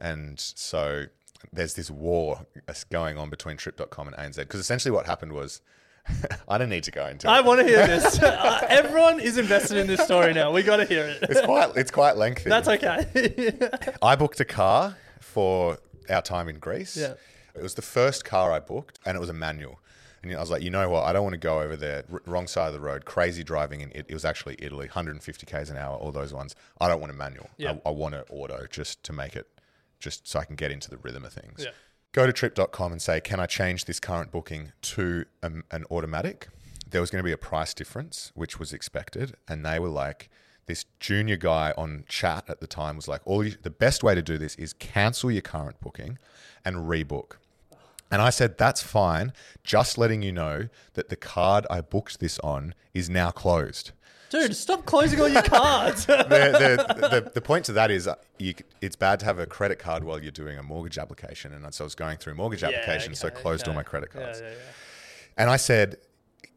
and 0.00 0.38
so 0.40 1.04
there's 1.52 1.74
this 1.74 1.90
war 1.90 2.46
going 2.90 3.18
on 3.18 3.30
between 3.30 3.56
Trip.com 3.56 4.08
and 4.08 4.16
ANZ 4.16 4.36
because 4.36 4.60
essentially 4.60 4.92
what 4.92 5.06
happened 5.06 5.32
was. 5.32 5.60
I 6.48 6.58
don't 6.58 6.68
need 6.68 6.84
to 6.84 6.90
go 6.90 7.06
into 7.06 7.28
I 7.28 7.38
it. 7.38 7.44
want 7.44 7.60
to 7.60 7.66
hear 7.66 7.86
this. 7.86 8.18
Uh, 8.24 8.66
everyone 8.68 9.20
is 9.20 9.38
invested 9.38 9.78
in 9.78 9.86
this 9.86 10.00
story 10.00 10.32
now. 10.34 10.52
We 10.52 10.62
got 10.62 10.76
to 10.76 10.84
hear 10.84 11.04
it. 11.06 11.18
It's 11.22 11.40
quite 11.42 11.76
it's 11.76 11.90
quite 11.90 12.16
lengthy. 12.16 12.48
That's 12.50 12.68
okay. 12.68 13.52
I 14.02 14.16
booked 14.16 14.40
a 14.40 14.44
car 14.44 14.96
for 15.20 15.78
our 16.10 16.22
time 16.22 16.48
in 16.48 16.58
Greece. 16.58 16.96
Yeah. 16.96 17.14
It 17.54 17.62
was 17.62 17.74
the 17.74 17.82
first 17.82 18.24
car 18.24 18.52
I 18.52 18.58
booked, 18.60 18.98
and 19.06 19.16
it 19.16 19.20
was 19.20 19.28
a 19.28 19.34
manual. 19.34 19.80
And 20.22 20.34
I 20.34 20.40
was 20.40 20.50
like, 20.50 20.62
you 20.62 20.70
know 20.70 20.88
what? 20.88 21.04
I 21.04 21.12
don't 21.12 21.22
want 21.22 21.34
to 21.34 21.38
go 21.38 21.60
over 21.60 21.76
there, 21.76 22.04
r- 22.12 22.22
wrong 22.26 22.46
side 22.46 22.68
of 22.68 22.72
the 22.74 22.80
road, 22.80 23.04
crazy 23.04 23.44
driving 23.44 23.82
And 23.82 23.92
it. 23.92 24.06
It 24.08 24.14
was 24.14 24.24
actually 24.24 24.56
Italy, 24.58 24.86
150 24.86 25.46
k's 25.46 25.70
an 25.70 25.76
hour, 25.76 25.96
all 25.96 26.12
those 26.12 26.32
ones. 26.32 26.54
I 26.80 26.88
don't 26.88 27.00
want 27.00 27.12
a 27.12 27.16
manual. 27.16 27.48
Yeah. 27.58 27.76
I, 27.84 27.88
I 27.90 27.92
want 27.92 28.14
an 28.14 28.24
auto 28.30 28.66
just 28.70 29.02
to 29.04 29.12
make 29.12 29.36
it, 29.36 29.46
just 30.00 30.26
so 30.26 30.38
I 30.40 30.44
can 30.44 30.56
get 30.56 30.70
into 30.70 30.90
the 30.90 30.96
rhythm 30.98 31.24
of 31.24 31.32
things. 31.32 31.62
Yeah. 31.64 31.70
Go 32.14 32.26
to 32.26 32.32
trip.com 32.32 32.92
and 32.92 33.02
say, 33.02 33.20
can 33.20 33.40
I 33.40 33.46
change 33.46 33.86
this 33.86 33.98
current 33.98 34.30
booking 34.30 34.70
to 34.82 35.24
um, 35.42 35.64
an 35.72 35.84
automatic? 35.90 36.46
There 36.88 37.00
was 37.00 37.10
going 37.10 37.18
to 37.18 37.26
be 37.26 37.32
a 37.32 37.36
price 37.36 37.74
difference, 37.74 38.30
which 38.36 38.56
was 38.56 38.72
expected. 38.72 39.34
And 39.48 39.66
they 39.66 39.80
were 39.80 39.88
like, 39.88 40.30
this 40.66 40.84
junior 41.00 41.36
guy 41.36 41.74
on 41.76 42.04
chat 42.06 42.44
at 42.46 42.60
the 42.60 42.68
time 42.68 42.94
was 42.94 43.08
like, 43.08 43.20
all 43.24 43.42
you, 43.42 43.56
the 43.60 43.68
best 43.68 44.04
way 44.04 44.14
to 44.14 44.22
do 44.22 44.38
this 44.38 44.54
is 44.54 44.74
cancel 44.74 45.28
your 45.28 45.42
current 45.42 45.80
booking 45.80 46.18
and 46.64 46.88
rebook. 46.88 47.38
And 48.12 48.22
I 48.22 48.30
said, 48.30 48.58
that's 48.58 48.80
fine. 48.80 49.32
Just 49.64 49.98
letting 49.98 50.22
you 50.22 50.30
know 50.30 50.68
that 50.92 51.08
the 51.08 51.16
card 51.16 51.66
I 51.68 51.80
booked 51.80 52.20
this 52.20 52.38
on 52.44 52.76
is 52.94 53.10
now 53.10 53.32
closed. 53.32 53.90
Dude, 54.34 54.56
stop 54.56 54.84
closing 54.84 55.20
all 55.20 55.28
your 55.28 55.42
cards. 55.42 56.06
the, 56.06 56.16
the, 56.16 57.08
the, 57.08 57.30
the 57.34 57.40
point 57.40 57.64
to 57.66 57.72
that 57.74 57.92
is 57.92 58.08
uh, 58.08 58.16
you, 58.40 58.52
it's 58.80 58.96
bad 58.96 59.20
to 59.20 59.26
have 59.26 59.38
a 59.38 59.46
credit 59.46 59.78
card 59.78 60.02
while 60.02 60.20
you're 60.20 60.32
doing 60.32 60.58
a 60.58 60.62
mortgage 60.62 60.98
application. 60.98 61.52
And 61.54 61.72
so 61.72 61.84
I 61.84 61.86
was 61.86 61.94
going 61.94 62.16
through 62.18 62.34
mortgage 62.34 62.64
applications, 62.64 63.20
so 63.20 63.28
I 63.28 63.30
okay, 63.30 63.40
closed 63.42 63.68
all 63.68 63.74
my 63.74 63.84
credit 63.84 64.10
Yeah, 64.12 64.22
cards. 64.22 64.40
yeah, 64.40 64.48
yeah. 64.50 64.54
And 65.36 65.50
I 65.50 65.56
said, 65.56 65.98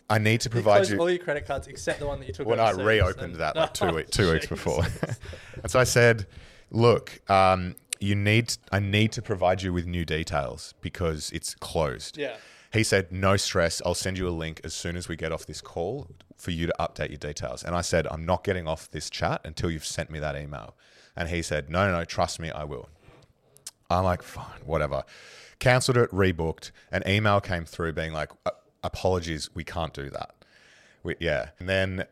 I 0.10 0.18
need 0.18 0.42
to 0.42 0.50
provide 0.50 0.78
closed 0.78 0.92
you. 0.92 1.00
all 1.00 1.10
your 1.10 1.20
credit 1.20 1.46
cards 1.46 1.68
except 1.68 2.00
the 2.00 2.08
one 2.08 2.20
that 2.20 2.28
you 2.28 2.34
took. 2.34 2.48
when 2.48 2.60
I 2.60 2.72
reopened 2.72 3.34
and- 3.34 3.36
that 3.42 3.56
like 3.56 3.74
two, 3.76 3.86
Oh, 3.90 3.94
week, 3.94 4.10
two 4.10 4.32
weeks 4.34 4.48
before. 4.48 4.84
And 5.62 5.72
so 5.72 5.80
I 5.80 5.84
said, 5.84 6.26
look, 6.72 7.20
um, 7.30 7.76
you 8.00 8.16
need, 8.16 8.56
I 8.72 8.80
need 8.80 9.12
to 9.14 9.22
provide 9.22 9.62
you 9.62 9.72
with 9.74 9.86
new 9.86 10.06
details 10.06 10.74
because 10.82 11.32
it's 11.32 11.54
closed. 11.56 12.18
Yeah. 12.18 12.38
He 12.78 12.84
said, 12.84 13.12
no 13.12 13.38
stress. 13.38 13.82
I'll 13.86 13.96
send 13.96 14.18
you 14.18 14.28
a 14.28 14.30
link 14.30 14.62
as 14.64 14.74
soon 14.74 14.96
as 14.96 15.08
we 15.10 15.16
get 15.16 15.32
off 15.32 15.46
this 15.48 15.62
call 15.62 16.08
for 16.38 16.52
you 16.52 16.68
to 16.68 16.74
update 16.80 17.10
your 17.10 17.18
details. 17.18 17.64
And 17.64 17.76
I 17.76 17.82
said, 17.82 18.06
I'm 18.12 18.24
not 18.26 18.44
getting 18.44 18.68
off 18.68 18.92
this 18.92 19.10
chat 19.10 19.42
until 19.44 19.72
you've 19.72 19.86
sent 19.86 20.10
me 20.12 20.20
that 20.20 20.36
email. 20.36 20.76
And 21.16 21.30
he 21.30 21.42
said, 21.42 21.70
no, 21.70 21.90
no, 21.90 21.98
no, 21.98 22.06
trust 22.06 22.40
me, 22.40 22.52
I 22.52 22.64
will. 22.64 22.90
I'm 23.90 24.04
like, 24.04 24.22
fine, 24.22 24.62
whatever. 24.66 25.04
Cancelled 25.60 25.98
it, 25.98 26.12
rebooked. 26.12 26.70
An 26.92 27.02
email 27.08 27.42
came 27.42 27.66
through 27.66 27.94
being 27.94 28.14
like, 28.14 28.30
"Uh, 28.46 28.52
apologies, 28.84 29.50
we 29.56 29.64
can't 29.64 29.94
do 29.94 30.10
that. 30.12 30.36
We, 31.02 31.16
yeah. 31.20 31.50
And 31.60 31.68
then 31.68 32.06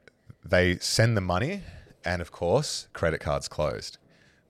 they 0.44 0.80
send 0.80 1.16
the 1.16 1.22
money, 1.22 1.62
and 2.04 2.22
of 2.24 2.32
course, 2.32 2.88
credit 2.94 3.20
cards 3.20 3.48
closed. 3.48 4.00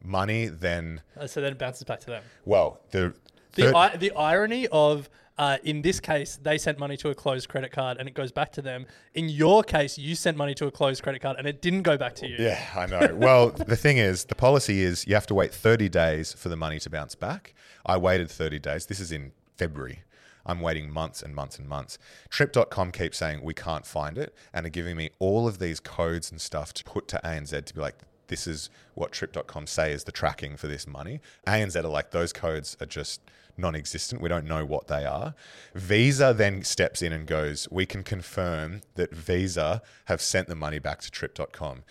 Money 0.02 0.46
then, 0.48 1.02
Uh, 1.20 1.28
So 1.28 1.42
then 1.42 1.52
it 1.52 1.60
bounces 1.60 1.84
back 1.84 2.00
to 2.02 2.06
them. 2.08 2.24
well, 2.46 2.80
the, 2.92 3.14
The, 3.54 3.64
third- 3.64 3.76
I, 3.76 3.98
the 3.98 4.12
irony 4.12 4.68
of, 4.72 5.10
uh, 5.38 5.58
in 5.64 5.82
this 5.82 6.00
case, 6.00 6.40
they 6.42 6.58
sent 6.58 6.80
money 6.80 6.96
to 6.98 7.10
a 7.10 7.16
closed 7.16 7.50
credit 7.50 7.72
card 7.72 7.98
and 7.98 8.08
it 8.08 8.14
goes 8.14 8.32
back 8.32 8.52
to 8.54 8.62
them. 8.62 8.86
In 9.14 9.28
your 9.28 9.64
case, 9.64 9.98
you 9.98 10.16
sent 10.16 10.38
money 10.38 10.54
to 10.56 10.68
a 10.68 10.72
closed 10.72 11.04
credit 11.04 11.22
card 11.22 11.38
and 11.38 11.46
it 11.46 11.62
didn't 11.62 11.82
go 11.82 11.98
back 11.98 12.16
to 12.16 12.28
you. 12.28 12.38
Yeah, 12.40 12.64
I 12.76 12.86
know. 12.86 13.14
Well, 13.26 13.50
the 13.50 13.76
thing 13.76 13.98
is, 13.98 14.26
the 14.26 14.36
policy 14.36 14.82
is 14.82 15.08
you 15.08 15.16
have 15.16 15.26
to 15.28 15.34
wait 15.34 15.54
30 15.54 15.90
days 15.90 16.34
for 16.34 16.50
the 16.50 16.56
money 16.56 16.80
to 16.80 16.90
bounce 16.90 17.16
back. 17.16 17.54
I 17.86 17.98
waited 17.98 18.30
30 18.30 18.60
days. 18.60 18.86
This 18.86 19.00
is 19.00 19.12
in 19.12 19.32
February. 19.58 20.04
I'm 20.46 20.62
waiting 20.62 20.92
months 20.92 21.24
and 21.24 21.34
months 21.34 21.58
and 21.58 21.68
months. 21.68 21.98
Trip.com 22.30 22.92
keeps 22.92 23.18
saying 23.18 23.42
we 23.42 23.54
can't 23.54 23.86
find 23.86 24.18
it 24.18 24.36
and 24.54 24.66
are 24.66 24.70
giving 24.70 24.96
me 24.96 25.10
all 25.18 25.48
of 25.48 25.60
these 25.60 25.80
codes 25.80 26.30
and 26.30 26.40
stuff 26.40 26.74
to 26.76 26.84
put 26.84 27.08
to 27.10 27.20
ANZ 27.24 27.66
to 27.66 27.74
be 27.74 27.82
like, 27.82 27.96
this 28.28 28.48
is 28.48 28.70
what 28.94 29.12
Trip.com 29.12 29.68
say 29.68 29.92
is 29.92 30.04
the 30.04 30.12
tracking 30.12 30.58
for 30.58 30.68
this 30.68 30.88
money. 30.88 31.22
ANZ 31.48 31.76
are 31.76 31.88
like, 31.88 32.12
those 32.12 32.34
codes 32.34 32.76
are 32.82 32.86
just 32.86 33.22
non 33.58 33.76
existent. 33.76 34.22
We 34.22 34.30
don't 34.30 34.46
know 34.46 34.66
what 34.66 34.88
they 34.88 35.06
are. 35.06 35.36
Visa 35.74 36.34
then 36.36 36.64
steps 36.64 37.02
in 37.02 37.14
and 37.14 37.28
goes, 37.28 37.68
we 37.72 37.86
can 37.86 38.04
confirm 38.04 38.82
that 38.96 39.14
Visa 39.14 39.82
have 40.06 40.22
sent 40.22 40.48
the 40.48 40.56
money 40.56 40.80
back 40.80 41.02
to 41.02 41.12
Trip.com. 41.12 41.84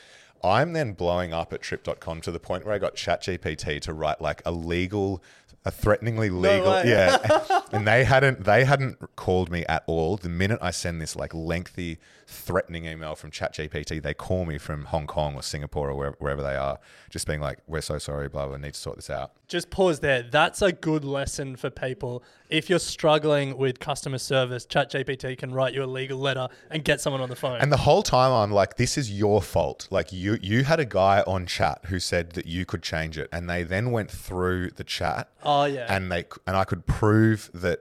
I'm 0.43 0.75
then 0.75 0.93
blowing 0.93 1.33
up 1.33 1.55
at 1.55 1.63
Trip.com 1.63 2.21
to 2.21 2.31
the 2.31 2.39
point 2.39 2.67
where 2.67 2.75
I 2.75 2.79
got 2.79 2.97
ChatGPT 2.97 3.81
to 3.81 3.95
write 3.95 4.21
like 4.21 4.43
a 4.45 4.53
legal, 4.53 5.23
a 5.65 5.71
threateningly 5.71 6.31
legal, 6.31 6.71
way. 6.71 6.85
yeah. 6.87 7.61
and 7.73 7.87
they 7.87 8.05
hadn't, 8.05 8.45
they 8.45 8.65
hadn't 8.65 9.17
called 9.17 9.51
me 9.51 9.65
at 9.67 9.83
all. 9.87 10.17
The 10.17 10.29
minute 10.29 10.59
I 10.61 10.71
send 10.71 11.01
this 11.01 11.17
like 11.17 11.33
lengthy, 11.33 11.99
threatening 12.27 12.85
email 12.85 13.15
from 13.15 13.31
ChatGPT, 13.31 14.03
they 14.03 14.15
call 14.15 14.45
me 14.45 14.59
from 14.59 14.87
Hong 14.87 15.07
Kong 15.07 15.35
or 15.35 15.43
Singapore 15.43 15.91
or 15.91 15.95
wherever, 15.95 16.17
wherever 16.19 16.43
they 16.43 16.57
are, 16.57 16.79
just 17.11 17.27
being 17.27 17.41
like, 17.41 17.59
"We're 17.67 17.81
so 17.81 17.99
sorry, 17.99 18.29
blah 18.29 18.47
blah. 18.47 18.57
Need 18.57 18.75
to 18.75 18.81
sort 18.81 18.97
this 18.97 19.11
out." 19.11 19.33
Just 19.49 19.71
pause 19.71 20.01
there. 20.01 20.23
That's 20.23 20.63
a 20.63 20.73
good 20.73 21.05
lesson 21.05 21.57
for 21.57 21.71
people. 21.71 22.25
If 22.49 22.71
you're 22.71 22.79
struggling 22.79 23.57
with 23.57 23.79
customer 23.79 24.19
service, 24.19 24.67
ChatGPT 24.67 25.37
can 25.37 25.53
write 25.53 25.75
you 25.75 25.83
a 25.83 25.87
legal 25.87 26.19
letter 26.19 26.49
and 26.71 26.85
get 26.85 27.01
someone 27.01 27.21
on 27.21 27.29
the 27.29 27.37
phone. 27.37 27.61
And 27.61 27.71
the 27.71 27.79
whole 27.79 28.03
time 28.03 28.33
I'm 28.33 28.51
like, 28.51 28.77
this 28.77 28.97
is 28.97 29.11
your 29.11 29.43
fault. 29.43 29.89
Like 29.91 30.13
you 30.13 30.39
you 30.43 30.65
had 30.65 30.81
a 30.81 30.85
guy 30.85 31.23
on 31.27 31.47
chat 31.47 31.81
who 31.87 31.99
said 32.01 32.31
that 32.33 32.47
you 32.47 32.65
could 32.67 32.83
change 32.83 33.19
it, 33.19 33.29
and 33.33 33.49
they 33.49 33.63
then 33.63 33.91
went 33.91 34.11
through 34.11 34.71
the 34.71 34.85
chat. 34.85 35.29
Oh, 35.43 35.54
Oh, 35.55 35.65
yeah. 35.65 35.87
And 35.95 36.11
they 36.11 36.25
and 36.47 36.57
I 36.57 36.65
could 36.65 36.87
prove 36.87 37.51
that 37.55 37.81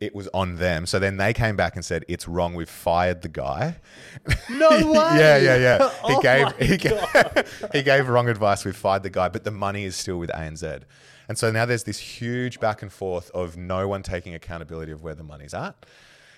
it 0.00 0.14
was 0.14 0.28
on 0.34 0.56
them. 0.56 0.86
So 0.86 0.98
then 0.98 1.16
they 1.16 1.32
came 1.32 1.56
back 1.56 1.76
and 1.76 1.84
said 1.84 2.04
it's 2.08 2.26
wrong. 2.28 2.54
We've 2.54 2.68
fired 2.68 3.22
the 3.22 3.28
guy. 3.28 3.76
no 4.50 4.68
way. 4.92 5.18
yeah, 5.18 5.36
yeah, 5.38 5.56
yeah. 5.56 5.78
He 6.06 6.14
Oh 6.14 6.20
gave 6.20 6.56
he 6.58 6.76
gave, 6.76 7.68
he 7.72 7.82
gave 7.82 8.08
wrong 8.08 8.28
advice. 8.28 8.64
We've 8.64 8.76
fired 8.76 9.02
the 9.02 9.10
guy, 9.10 9.28
but 9.28 9.44
the 9.44 9.50
money 9.50 9.84
is 9.84 9.96
still 9.96 10.18
with 10.18 10.30
ANZ. 10.30 10.82
And 11.28 11.38
so 11.38 11.50
now 11.50 11.64
there's 11.64 11.84
this 11.84 11.98
huge 11.98 12.60
back 12.60 12.82
and 12.82 12.92
forth 12.92 13.30
of 13.30 13.56
no 13.56 13.88
one 13.88 14.02
taking 14.02 14.34
accountability 14.34 14.92
of 14.92 15.02
where 15.02 15.14
the 15.14 15.22
money's 15.22 15.54
at. 15.54 15.86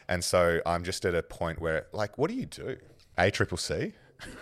And 0.08 0.22
so 0.22 0.60
I'm 0.64 0.84
just 0.84 1.04
at 1.04 1.14
a 1.16 1.22
point 1.24 1.60
where, 1.60 1.86
like, 1.92 2.16
what 2.18 2.30
do 2.30 2.36
you 2.36 2.46
do? 2.46 2.76
A 3.18 3.30
triple 3.32 3.58
C? 3.58 3.94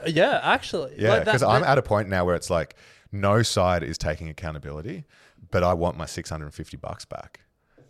Yeah, 0.07 0.41
actually. 0.43 0.93
Yeah, 0.99 1.11
Like 1.15 1.25
because 1.25 1.43
I'm 1.43 1.65
at 1.65 1.79
a 1.79 1.83
point 1.83 2.09
now 2.11 2.27
where 2.27 2.35
it's 2.35 2.51
like 2.51 2.77
no 3.11 3.43
side 3.43 3.83
is 3.83 3.97
taking 3.97 4.29
accountability, 4.29 5.05
but 5.51 5.63
I 5.63 5.75
want 5.75 5.97
my 5.97 6.07
650 6.07 6.77
bucks 6.77 7.05
back. 7.05 7.41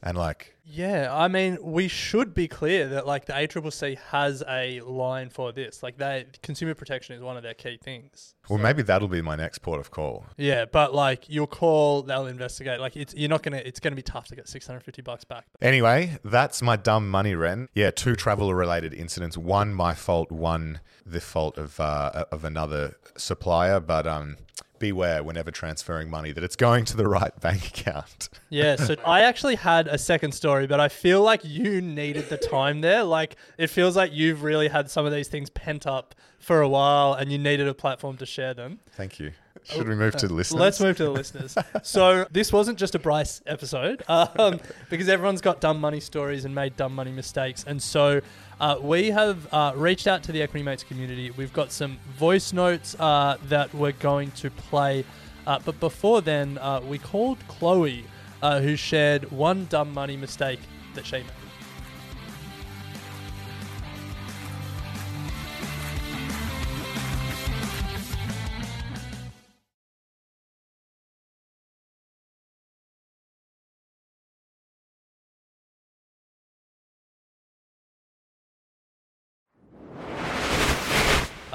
And 0.06 0.18
like, 0.18 0.54
Yeah, 0.66 1.08
I 1.10 1.28
mean, 1.28 1.56
we 1.62 1.88
should 1.88 2.34
be 2.34 2.46
clear 2.46 2.88
that 2.88 3.06
like 3.06 3.24
the 3.24 3.32
ACCC 3.32 3.96
has 4.10 4.42
a 4.46 4.80
line 4.82 5.30
for 5.30 5.50
this. 5.50 5.82
Like, 5.82 5.96
they 5.96 6.26
consumer 6.42 6.74
protection 6.74 7.16
is 7.16 7.22
one 7.22 7.38
of 7.38 7.42
their 7.42 7.54
key 7.54 7.78
things. 7.82 8.34
well, 8.50 8.58
maybe 8.58 8.82
that'll 8.82 9.08
be 9.08 9.22
my 9.22 9.34
next 9.34 9.60
port 9.60 9.80
of 9.80 9.90
call. 9.90 10.26
Yeah, 10.36 10.66
but 10.66 10.94
like 10.94 11.30
you'll 11.30 11.46
call, 11.46 12.02
they'll 12.02 12.26
investigate. 12.26 12.80
Like, 12.80 12.96
it's 12.96 13.14
you're 13.14 13.30
not 13.30 13.42
gonna. 13.42 13.62
It's 13.64 13.80
gonna 13.80 13.96
be 13.96 14.02
tough 14.02 14.26
to 14.28 14.36
get 14.36 14.46
650 14.46 15.00
bucks 15.00 15.24
back. 15.24 15.46
Anyway, 15.62 16.18
that's 16.22 16.60
my 16.60 16.76
dumb 16.76 17.08
money 17.08 17.34
Ren. 17.34 17.68
Yeah, 17.74 17.90
two 17.90 18.14
travel 18.14 18.52
related 18.54 18.92
incidents. 18.92 19.38
One 19.38 19.72
my 19.72 19.94
fault, 19.94 20.30
one 20.30 20.80
the 21.06 21.22
fault 21.22 21.56
of 21.56 21.80
uh, 21.80 22.26
of 22.30 22.44
another 22.44 22.96
supplier. 23.16 23.80
But 23.80 24.06
um, 24.06 24.36
beware 24.78 25.22
whenever 25.22 25.50
transferring 25.50 26.10
money 26.10 26.32
that 26.32 26.44
it's 26.44 26.56
going 26.56 26.84
to 26.86 26.96
the 26.96 27.08
right 27.08 27.38
bank 27.40 27.68
account. 27.68 28.28
Yeah, 28.50 28.76
so 28.76 28.94
I 29.04 29.22
actually 29.22 29.56
had 29.56 29.88
a 29.88 29.98
second 29.98 30.30
story, 30.30 30.68
but 30.68 30.78
I 30.78 30.88
feel 30.88 31.22
like 31.22 31.40
you 31.44 31.80
needed 31.80 32.28
the 32.28 32.36
time 32.36 32.82
there. 32.82 33.02
Like 33.02 33.34
it 33.58 33.66
feels 33.66 33.96
like 33.96 34.12
you've 34.12 34.44
really 34.44 34.68
had 34.68 34.88
some 34.88 35.04
of 35.06 35.12
these 35.12 35.26
things 35.26 35.50
pent 35.50 35.84
up 35.88 36.14
for 36.44 36.60
a 36.60 36.68
while, 36.68 37.14
and 37.14 37.32
you 37.32 37.38
needed 37.38 37.66
a 37.66 37.74
platform 37.74 38.16
to 38.18 38.26
share 38.26 38.54
them. 38.54 38.78
Thank 38.92 39.18
you. 39.18 39.32
Should 39.64 39.88
we 39.88 39.94
move 39.94 40.14
to 40.16 40.28
the 40.28 40.34
listeners? 40.34 40.60
Let's 40.60 40.80
move 40.80 40.96
to 40.98 41.04
the 41.04 41.10
listeners. 41.10 41.56
So 41.82 42.26
this 42.30 42.52
wasn't 42.52 42.78
just 42.78 42.94
a 42.94 42.98
Bryce 42.98 43.40
episode, 43.46 44.02
um, 44.08 44.60
because 44.90 45.08
everyone's 45.08 45.40
got 45.40 45.60
dumb 45.60 45.80
money 45.80 46.00
stories 46.00 46.44
and 46.44 46.54
made 46.54 46.76
dumb 46.76 46.94
money 46.94 47.12
mistakes, 47.12 47.64
and 47.66 47.82
so 47.82 48.20
uh, 48.60 48.76
we 48.80 49.10
have 49.10 49.52
uh, 49.52 49.72
reached 49.74 50.06
out 50.06 50.22
to 50.24 50.32
the 50.32 50.42
Equity 50.42 50.62
Mates 50.62 50.84
community. 50.84 51.30
We've 51.30 51.52
got 51.52 51.72
some 51.72 51.98
voice 52.16 52.52
notes 52.52 52.94
uh, 52.98 53.38
that 53.48 53.72
we're 53.74 53.92
going 53.92 54.30
to 54.32 54.50
play, 54.50 55.04
uh, 55.46 55.58
but 55.64 55.80
before 55.80 56.20
then, 56.20 56.58
uh, 56.58 56.80
we 56.80 56.98
called 56.98 57.38
Chloe, 57.48 58.04
uh, 58.42 58.60
who 58.60 58.76
shared 58.76 59.30
one 59.30 59.66
dumb 59.66 59.92
money 59.92 60.16
mistake 60.16 60.60
that 60.94 61.06
she 61.06 61.16
made. 61.16 61.26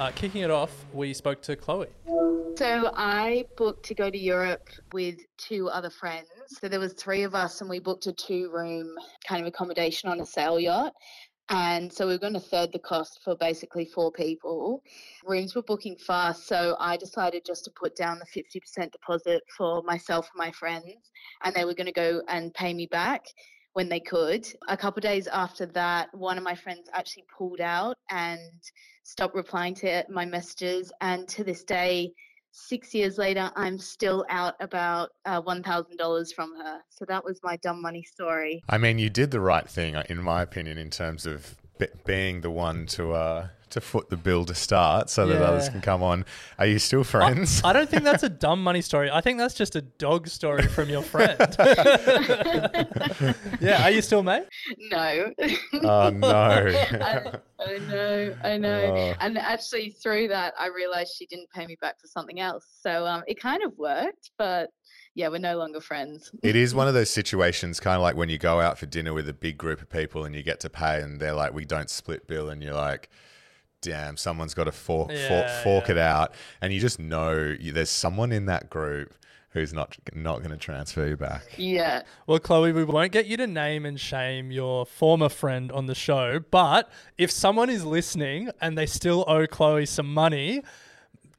Uh, 0.00 0.10
kicking 0.12 0.40
it 0.40 0.50
off, 0.50 0.86
we 0.94 1.12
spoke 1.12 1.42
to 1.42 1.54
Chloe. 1.54 1.86
So 2.56 2.90
I 2.96 3.44
booked 3.58 3.84
to 3.84 3.94
go 3.94 4.08
to 4.08 4.16
Europe 4.16 4.70
with 4.94 5.18
two 5.36 5.68
other 5.68 5.90
friends. 5.90 6.26
So 6.46 6.68
there 6.68 6.80
was 6.80 6.94
three 6.94 7.22
of 7.22 7.34
us, 7.34 7.60
and 7.60 7.68
we 7.68 7.80
booked 7.80 8.06
a 8.06 8.12
two-room 8.14 8.94
kind 9.28 9.42
of 9.42 9.46
accommodation 9.46 10.08
on 10.08 10.18
a 10.20 10.24
sail 10.24 10.58
yacht. 10.58 10.94
And 11.50 11.92
so 11.92 12.06
we 12.06 12.14
were 12.14 12.18
going 12.18 12.32
to 12.32 12.40
third 12.40 12.72
the 12.72 12.78
cost 12.78 13.20
for 13.22 13.36
basically 13.36 13.84
four 13.84 14.10
people. 14.10 14.82
Rooms 15.26 15.54
were 15.54 15.64
booking 15.64 15.96
fast, 15.96 16.46
so 16.46 16.76
I 16.80 16.96
decided 16.96 17.44
just 17.44 17.66
to 17.66 17.70
put 17.78 17.94
down 17.94 18.20
the 18.20 18.42
50% 18.42 18.92
deposit 18.92 19.42
for 19.54 19.82
myself 19.82 20.30
and 20.32 20.38
my 20.38 20.50
friends, 20.52 21.10
and 21.44 21.54
they 21.54 21.66
were 21.66 21.74
going 21.74 21.88
to 21.88 21.92
go 21.92 22.22
and 22.26 22.54
pay 22.54 22.72
me 22.72 22.86
back. 22.86 23.26
when 23.74 23.88
they 23.88 24.00
could. 24.00 24.44
A 24.68 24.76
couple 24.76 25.00
days 25.00 25.28
after 25.28 25.64
that, 25.66 26.12
one 26.12 26.36
of 26.36 26.42
my 26.42 26.56
friends 26.56 26.88
actually 26.92 27.24
pulled 27.38 27.60
out 27.60 27.96
and 28.10 28.50
stopped 29.02 29.34
replying 29.34 29.74
to 29.76 30.04
my 30.08 30.24
messages. 30.24 30.92
And 31.00 31.28
to 31.28 31.44
this 31.44 31.64
day, 31.64 32.12
six 32.52 32.94
years 32.94 33.18
later, 33.18 33.50
I'm 33.56 33.78
still 33.78 34.24
out 34.28 34.54
about 34.60 35.10
uh, 35.24 35.40
$1,000 35.42 36.34
from 36.34 36.56
her. 36.56 36.80
So 36.88 37.04
that 37.06 37.24
was 37.24 37.40
my 37.42 37.56
dumb 37.58 37.80
money 37.80 38.02
story. 38.02 38.62
I 38.68 38.78
mean, 38.78 38.98
you 38.98 39.10
did 39.10 39.30
the 39.30 39.40
right 39.40 39.68
thing, 39.68 39.96
uh, 39.96 40.04
in 40.08 40.22
my 40.22 40.42
opinion, 40.42 40.78
in 40.78 40.90
terms 40.90 41.26
of 41.26 41.56
be- 41.78 41.88
being 42.04 42.40
the 42.40 42.50
one 42.50 42.86
to 42.86 43.12
uh, 43.12 43.48
to 43.70 43.80
foot 43.80 44.10
the 44.10 44.16
bill 44.16 44.44
to 44.44 44.54
start, 44.54 45.10
so 45.10 45.26
that 45.26 45.42
others 45.42 45.68
can 45.68 45.80
come 45.80 46.02
on. 46.02 46.24
Are 46.58 46.66
you 46.66 46.78
still 46.78 47.04
friends? 47.04 47.62
I 47.64 47.72
don't 47.72 47.88
think 47.88 48.04
that's 48.04 48.22
a 48.22 48.28
dumb 48.46 48.62
money 48.62 48.80
story. 48.82 49.10
I 49.10 49.20
think 49.20 49.38
that's 49.38 49.54
just 49.54 49.76
a 49.76 49.82
dog 49.82 50.28
story 50.28 50.66
from 50.66 50.88
your 50.88 51.02
friend. 51.02 51.38
yeah, 53.60 53.84
are 53.84 53.90
you 53.90 54.02
still 54.02 54.22
mate? 54.22 54.44
No. 54.90 55.32
oh 55.82 56.10
no! 56.10 56.28
I, 56.30 57.32
I 57.58 57.78
know, 57.78 58.36
I 58.42 58.56
know. 58.56 58.94
Oh. 58.96 59.14
And 59.20 59.38
actually, 59.38 59.90
through 59.90 60.28
that, 60.28 60.54
I 60.58 60.68
realized 60.68 61.14
she 61.16 61.26
didn't 61.26 61.50
pay 61.50 61.66
me 61.66 61.76
back 61.80 62.00
for 62.00 62.06
something 62.06 62.40
else. 62.40 62.66
So 62.80 63.06
um, 63.06 63.22
it 63.26 63.40
kind 63.40 63.62
of 63.62 63.76
worked, 63.76 64.30
but 64.38 64.70
yeah, 65.14 65.28
we're 65.28 65.38
no 65.38 65.56
longer 65.56 65.80
friends. 65.80 66.30
It 66.42 66.56
is 66.56 66.74
one 66.74 66.88
of 66.88 66.94
those 66.94 67.10
situations, 67.10 67.80
kind 67.80 67.96
of 67.96 68.02
like 68.02 68.16
when 68.16 68.28
you 68.28 68.38
go 68.38 68.60
out 68.60 68.78
for 68.78 68.86
dinner 68.86 69.12
with 69.12 69.28
a 69.28 69.34
big 69.34 69.58
group 69.58 69.80
of 69.80 69.90
people 69.90 70.24
and 70.24 70.34
you 70.34 70.42
get 70.42 70.60
to 70.60 70.70
pay, 70.70 71.02
and 71.02 71.20
they're 71.20 71.34
like, 71.34 71.52
"We 71.52 71.64
don't 71.64 71.90
split 71.90 72.26
bill," 72.26 72.48
and 72.48 72.62
you're 72.62 72.74
like, 72.74 73.10
"Damn, 73.82 74.16
someone's 74.16 74.54
got 74.54 74.64
to 74.64 74.72
fork 74.72 75.10
fork, 75.10 75.48
fork 75.64 75.88
yeah. 75.88 75.92
it 75.92 75.98
out," 75.98 76.34
and 76.60 76.72
you 76.72 76.80
just 76.80 76.98
know 76.98 77.54
you, 77.58 77.72
there's 77.72 77.90
someone 77.90 78.32
in 78.32 78.46
that 78.46 78.70
group 78.70 79.14
who's 79.50 79.72
not 79.72 79.96
not 80.14 80.38
going 80.38 80.50
to 80.50 80.56
transfer 80.56 81.06
you 81.06 81.16
back. 81.16 81.42
Yeah. 81.56 82.02
Well, 82.26 82.38
Chloe, 82.38 82.72
we 82.72 82.84
won't 82.84 83.12
get 83.12 83.26
you 83.26 83.36
to 83.36 83.46
name 83.46 83.84
and 83.84 83.98
shame 83.98 84.50
your 84.50 84.86
former 84.86 85.28
friend 85.28 85.70
on 85.72 85.86
the 85.86 85.94
show, 85.94 86.40
but 86.50 86.90
if 87.18 87.30
someone 87.30 87.70
is 87.70 87.84
listening 87.84 88.50
and 88.60 88.78
they 88.78 88.86
still 88.86 89.24
owe 89.26 89.46
Chloe 89.46 89.86
some 89.86 90.12
money, 90.12 90.62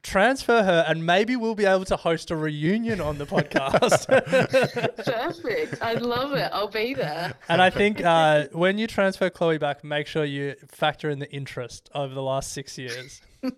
transfer 0.02 0.62
her 0.62 0.84
and 0.88 1.06
maybe 1.06 1.36
we'll 1.36 1.54
be 1.54 1.64
able 1.64 1.84
to 1.86 1.96
host 1.96 2.30
a 2.30 2.36
reunion 2.36 3.00
on 3.00 3.18
the 3.18 3.26
podcast. 3.26 4.06
Perfect. 5.04 5.82
I 5.82 5.94
love 5.94 6.32
it. 6.32 6.50
I'll 6.52 6.68
be 6.68 6.94
there. 6.94 7.34
and 7.48 7.62
I 7.62 7.70
think 7.70 8.04
uh, 8.04 8.46
when 8.52 8.78
you 8.78 8.86
transfer 8.86 9.30
Chloe 9.30 9.58
back, 9.58 9.84
make 9.84 10.06
sure 10.06 10.24
you 10.24 10.54
factor 10.68 11.08
in 11.10 11.18
the 11.18 11.30
interest 11.32 11.88
over 11.94 12.12
the 12.14 12.22
last 12.22 12.52
six 12.52 12.76
years. 12.78 13.20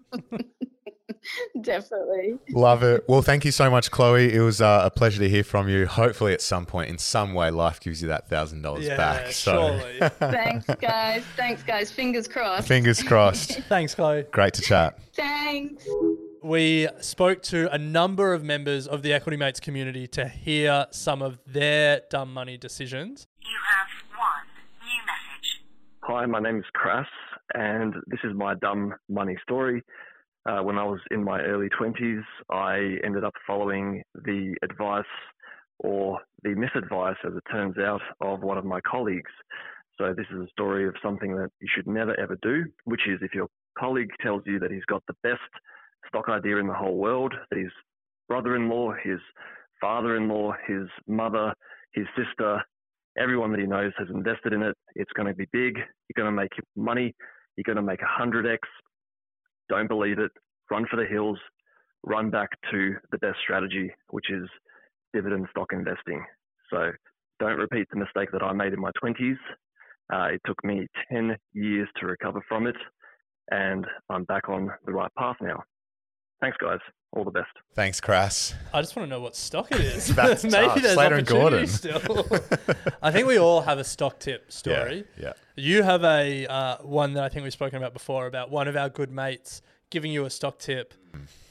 Definitely. 1.61 2.39
Love 2.51 2.83
it. 2.83 3.05
Well, 3.09 3.23
thank 3.23 3.45
you 3.47 3.51
so 3.51 3.71
much, 3.71 3.91
Chloe. 3.91 4.33
It 4.33 4.41
was 4.41 4.61
uh, 4.61 4.83
a 4.85 4.91
pleasure 4.91 5.21
to 5.21 5.29
hear 5.29 5.45
from 5.45 5.69
you. 5.71 5.87
Hopefully, 5.87 6.35
at 6.35 6.43
some 6.43 6.67
point, 6.67 6.91
in 6.91 6.99
some 6.99 7.33
way, 7.33 7.51
life 7.51 7.81
gives 7.81 8.03
you 8.03 8.09
that 8.09 8.29
thousand 8.29 8.61
dollars 8.63 8.87
Yeah, 8.87 8.97
back. 8.97 9.33
So, 9.33 9.79
surely. 9.79 9.99
Thanks, 10.19 10.67
guys. 10.81 11.25
Thanks, 11.37 11.63
guys. 11.63 11.91
Fingers 11.91 12.29
crossed. 12.29 12.69
fingers 12.69 13.03
crossed. 13.03 13.53
Thanks, 13.69 13.95
Chloe. 13.95 14.25
Great 14.33 14.55
to 14.55 14.63
chat. 14.63 14.99
Thanks. 15.15 15.87
We 16.45 16.87
spoke 17.01 17.41
to 17.41 17.73
a 17.73 17.79
number 17.79 18.35
of 18.35 18.45
members 18.45 18.87
of 18.87 19.01
the 19.01 19.15
Equity 19.15 19.39
Mates 19.39 19.61
community 19.61 20.07
to 20.09 20.29
hear 20.29 20.87
some 20.91 21.23
of 21.23 21.41
their 21.47 22.03
dumb 22.11 22.35
money 22.35 22.59
decisions. 22.59 23.27
You 23.41 23.57
have 23.71 23.89
one 24.19 24.47
new 24.83 25.01
message. 25.07 25.63
Hi, 26.03 26.27
my 26.27 26.41
name 26.41 26.59
is 26.59 26.67
Crass, 26.75 27.07
and 27.55 27.95
this 28.09 28.21
is 28.25 28.35
my 28.35 28.55
dumb 28.57 28.93
money 29.09 29.39
story. 29.43 29.83
Uh, 30.45 30.61
when 30.61 30.77
I 30.77 30.85
was 30.85 31.01
in 31.11 31.25
my 31.25 31.41
early 31.41 31.71
20s, 31.81 32.23
I 32.51 32.99
ended 33.03 33.25
up 33.25 33.33
following 33.47 34.03
the 34.15 34.55
advice 34.63 35.05
or 35.79 36.21
the 36.43 36.51
misadvice, 36.51 37.17
as 37.27 37.33
it 37.35 37.43
turns 37.51 37.79
out, 37.79 38.03
of 38.21 38.43
one 38.43 38.59
of 38.59 38.67
my 38.67 38.83
colleagues. 38.83 39.33
So, 39.97 40.13
this 40.15 40.27
is 40.31 40.41
a 40.41 40.51
story 40.51 40.87
of 40.87 40.95
something 41.03 41.37
that 41.37 41.49
you 41.61 41.69
should 41.75 41.87
never 41.87 42.19
ever 42.21 42.37
do, 42.43 42.65
which 42.85 43.09
is 43.09 43.21
if 43.23 43.33
your 43.33 43.47
colleague 43.79 44.11
tells 44.21 44.43
you 44.45 44.59
that 44.59 44.71
he's 44.71 44.85
got 44.85 45.03
the 45.07 45.15
best 45.23 45.41
stock 46.09 46.29
idea 46.29 46.57
in 46.59 46.67
the 46.67 46.75
whole 46.75 46.97
world, 46.97 47.35
that 47.51 47.59
his 47.59 47.73
brother 48.29 48.57
in 48.57 48.69
law, 48.69 48.93
his 49.03 49.19
father 49.81 50.17
in 50.17 50.29
law, 50.29 50.53
his 50.67 50.89
mother, 51.07 51.53
his 51.93 52.07
sister, 52.17 52.63
everyone 53.19 53.51
that 53.53 53.61
he 53.61 53.67
knows 53.67 53.93
has 53.99 54.09
invested 54.11 54.53
in 54.53 54.63
it. 54.63 54.77
It's 54.95 55.13
going 55.13 55.29
to 55.29 55.35
be 55.35 55.47
big. 55.53 55.77
You're 55.77 56.25
going 56.25 56.35
to 56.35 56.43
make 56.43 56.53
money. 56.77 57.15
You're 57.57 57.65
going 57.65 57.77
to 57.77 57.83
make 57.83 58.01
100x. 58.01 58.59
Don't 59.69 59.89
believe 59.89 60.19
it. 60.19 60.31
Run 60.71 60.87
for 60.91 60.97
the 60.97 61.07
hills. 61.07 61.39
Run 62.03 62.31
back 62.31 62.51
to 62.71 62.95
the 63.13 63.19
best 63.19 63.39
strategy, 63.43 63.91
which 64.11 64.31
is 64.31 64.49
dividend 65.13 65.47
stock 65.51 65.73
investing. 65.73 66.25
So 66.71 66.91
don't 67.41 67.59
repeat 67.59 67.87
the 67.91 67.99
mistake 67.99 68.31
that 68.33 68.43
I 68.43 68.53
made 68.53 68.73
in 68.73 68.81
my 68.81 68.91
20s. 69.03 69.37
Uh, 70.13 70.35
it 70.35 70.41
took 70.47 70.63
me 70.65 70.87
10 71.11 71.37
years 71.55 71.89
to 71.99 72.07
recover 72.07 72.45
from 72.49 72.67
it, 72.67 72.77
and 73.51 73.87
I'm 74.11 74.25
back 74.25 74.49
on 74.49 74.71
the 74.85 74.93
right 74.93 75.11
path 75.17 75.37
now. 75.41 75.63
Thanks, 76.45 76.59
guys. 76.59 76.81
All 77.13 77.25
the 77.25 77.31
best. 77.31 77.49
Thanks, 77.75 78.03
Crass. 78.03 78.55
I 78.75 78.83
just 78.83 78.95
want 78.97 79.09
to 79.09 79.11
know 79.11 79.21
what 79.21 79.35
stock 79.35 79.73
it 79.73 79.81
is. 79.81 80.09
That's 80.15 80.45
Maybe 80.45 80.53
tough. 80.67 80.83
there's 80.83 80.93
Slater 80.95 81.15
and 81.15 81.27
opportunity 81.27 81.67
Gordon. 81.67 81.67
still. 81.69 82.27
I 83.03 83.11
think 83.13 83.27
we 83.27 83.39
all 83.39 83.63
have 83.63 83.79
a 83.79 83.85
stock 83.85 84.19
tip 84.19 84.53
story. 84.53 85.05
Yeah. 85.19 85.33
You 85.57 85.83
have 85.85 86.05
a 86.05 86.47
uh, 86.47 86.77
one 86.83 87.15
that 87.15 87.25
I 87.25 87.31
think 87.31 87.45
we've 87.45 87.53
spoken 87.53 87.79
about 87.79 87.95
before 87.95 88.27
about 88.27 88.51
one 88.51 88.69
of 88.69 88.77
our 88.77 88.91
good 88.91 89.11
mates 89.11 89.63
giving 89.89 90.13
you 90.13 90.27
a 90.27 90.31
stock 90.31 90.59
tip, 90.59 90.93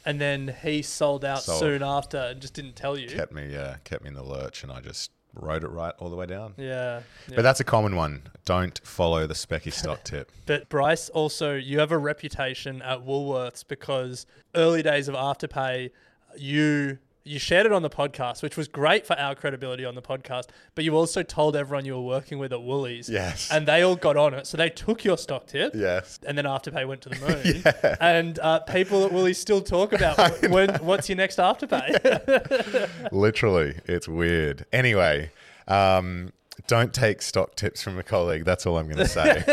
and 0.05 0.21
then 0.21 0.53
he 0.61 0.83
sold 0.83 1.25
out 1.25 1.41
Sold. 1.41 1.59
soon 1.59 1.81
after 1.81 2.17
and 2.17 2.39
just 2.39 2.53
didn't 2.53 2.75
tell 2.75 2.95
you. 2.95 3.07
Kept 3.07 3.31
me, 3.33 3.51
yeah, 3.51 3.77
kept 3.83 4.03
me 4.03 4.09
in 4.09 4.13
the 4.13 4.23
lurch, 4.23 4.61
and 4.63 4.71
I 4.71 4.79
just 4.79 5.09
rode 5.33 5.63
it 5.63 5.69
right 5.69 5.93
all 5.99 6.09
the 6.09 6.15
way 6.15 6.25
down. 6.25 6.53
Yeah, 6.57 7.01
yeah. 7.27 7.35
But 7.35 7.41
that's 7.41 7.59
a 7.59 7.63
common 7.63 7.95
one. 7.95 8.23
Don't 8.45 8.79
follow 8.83 9.27
the 9.27 9.33
specky 9.33 9.73
stock 9.81 10.03
tip. 10.03 10.31
But 10.45 10.69
Bryce, 10.69 11.09
also, 11.09 11.55
you 11.55 11.79
have 11.79 11.91
a 11.91 11.97
reputation 11.97 12.81
at 12.81 13.05
Woolworths 13.05 13.63
because 13.67 14.25
early 14.55 14.83
days 14.83 15.07
of 15.07 15.15
Afterpay, 15.15 15.91
you 16.37 16.99
you 17.25 17.39
shared 17.39 17.65
it 17.65 17.71
on 17.71 17.81
the 17.83 17.89
podcast, 17.89 18.43
which 18.43 18.57
was 18.57 18.67
great 18.67 19.07
for 19.07 19.17
our 19.17 19.33
credibility 19.33 19.85
on 19.85 19.95
the 19.95 20.01
podcast. 20.01 20.47
But 20.75 20.83
you 20.83 20.93
also 20.95 21.23
told 21.23 21.55
everyone 21.55 21.85
you 21.85 21.93
were 21.93 22.01
working 22.01 22.37
with 22.37 22.51
at 22.51 22.61
Woolies, 22.61 23.07
Yes. 23.07 23.49
and 23.49 23.65
they 23.65 23.81
all 23.81 23.95
got 23.95 24.17
on 24.17 24.33
it. 24.33 24.45
So 24.45 24.57
they 24.57 24.69
took 24.69 25.05
your 25.05 25.17
stock 25.17 25.47
tip, 25.47 25.73
Yes. 25.73 26.19
and 26.27 26.37
then 26.37 26.43
Afterpay 26.45 26.85
went 26.85 27.01
to 27.03 27.09
the 27.09 27.15
moon. 27.95 27.97
And 28.01 28.39
uh, 28.39 28.59
people 28.61 29.05
at 29.05 29.13
Woolies 29.13 29.37
still 29.37 29.61
talk 29.61 29.93
about 29.93 30.17
when 30.49 30.75
what's 30.83 31.07
your 31.07 31.15
next 31.15 31.37
Afterpay. 31.37 32.89
Literally, 33.13 33.75
it's 33.85 34.07
weird. 34.07 34.65
Anyway, 34.73 35.31
um, 35.69 36.33
don't 36.67 36.93
take 36.93 37.21
stock 37.21 37.55
tips 37.55 37.81
from 37.81 37.97
a 37.97 38.03
colleague. 38.03 38.43
That's 38.45 38.65
all 38.65 38.77
I'm 38.77 38.85
going 38.87 38.97
to 38.97 39.07
say. 39.07 39.43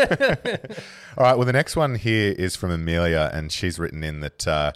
all 1.17 1.23
right. 1.23 1.35
Well, 1.37 1.45
the 1.45 1.53
next 1.53 1.75
one 1.77 1.95
here 1.95 2.33
is 2.37 2.55
from 2.57 2.69
Amelia, 2.71 3.29
and 3.33 3.49
she's 3.51 3.79
written 3.79 4.03
in 4.03 4.19
that. 4.19 4.45
Uh, 4.47 4.71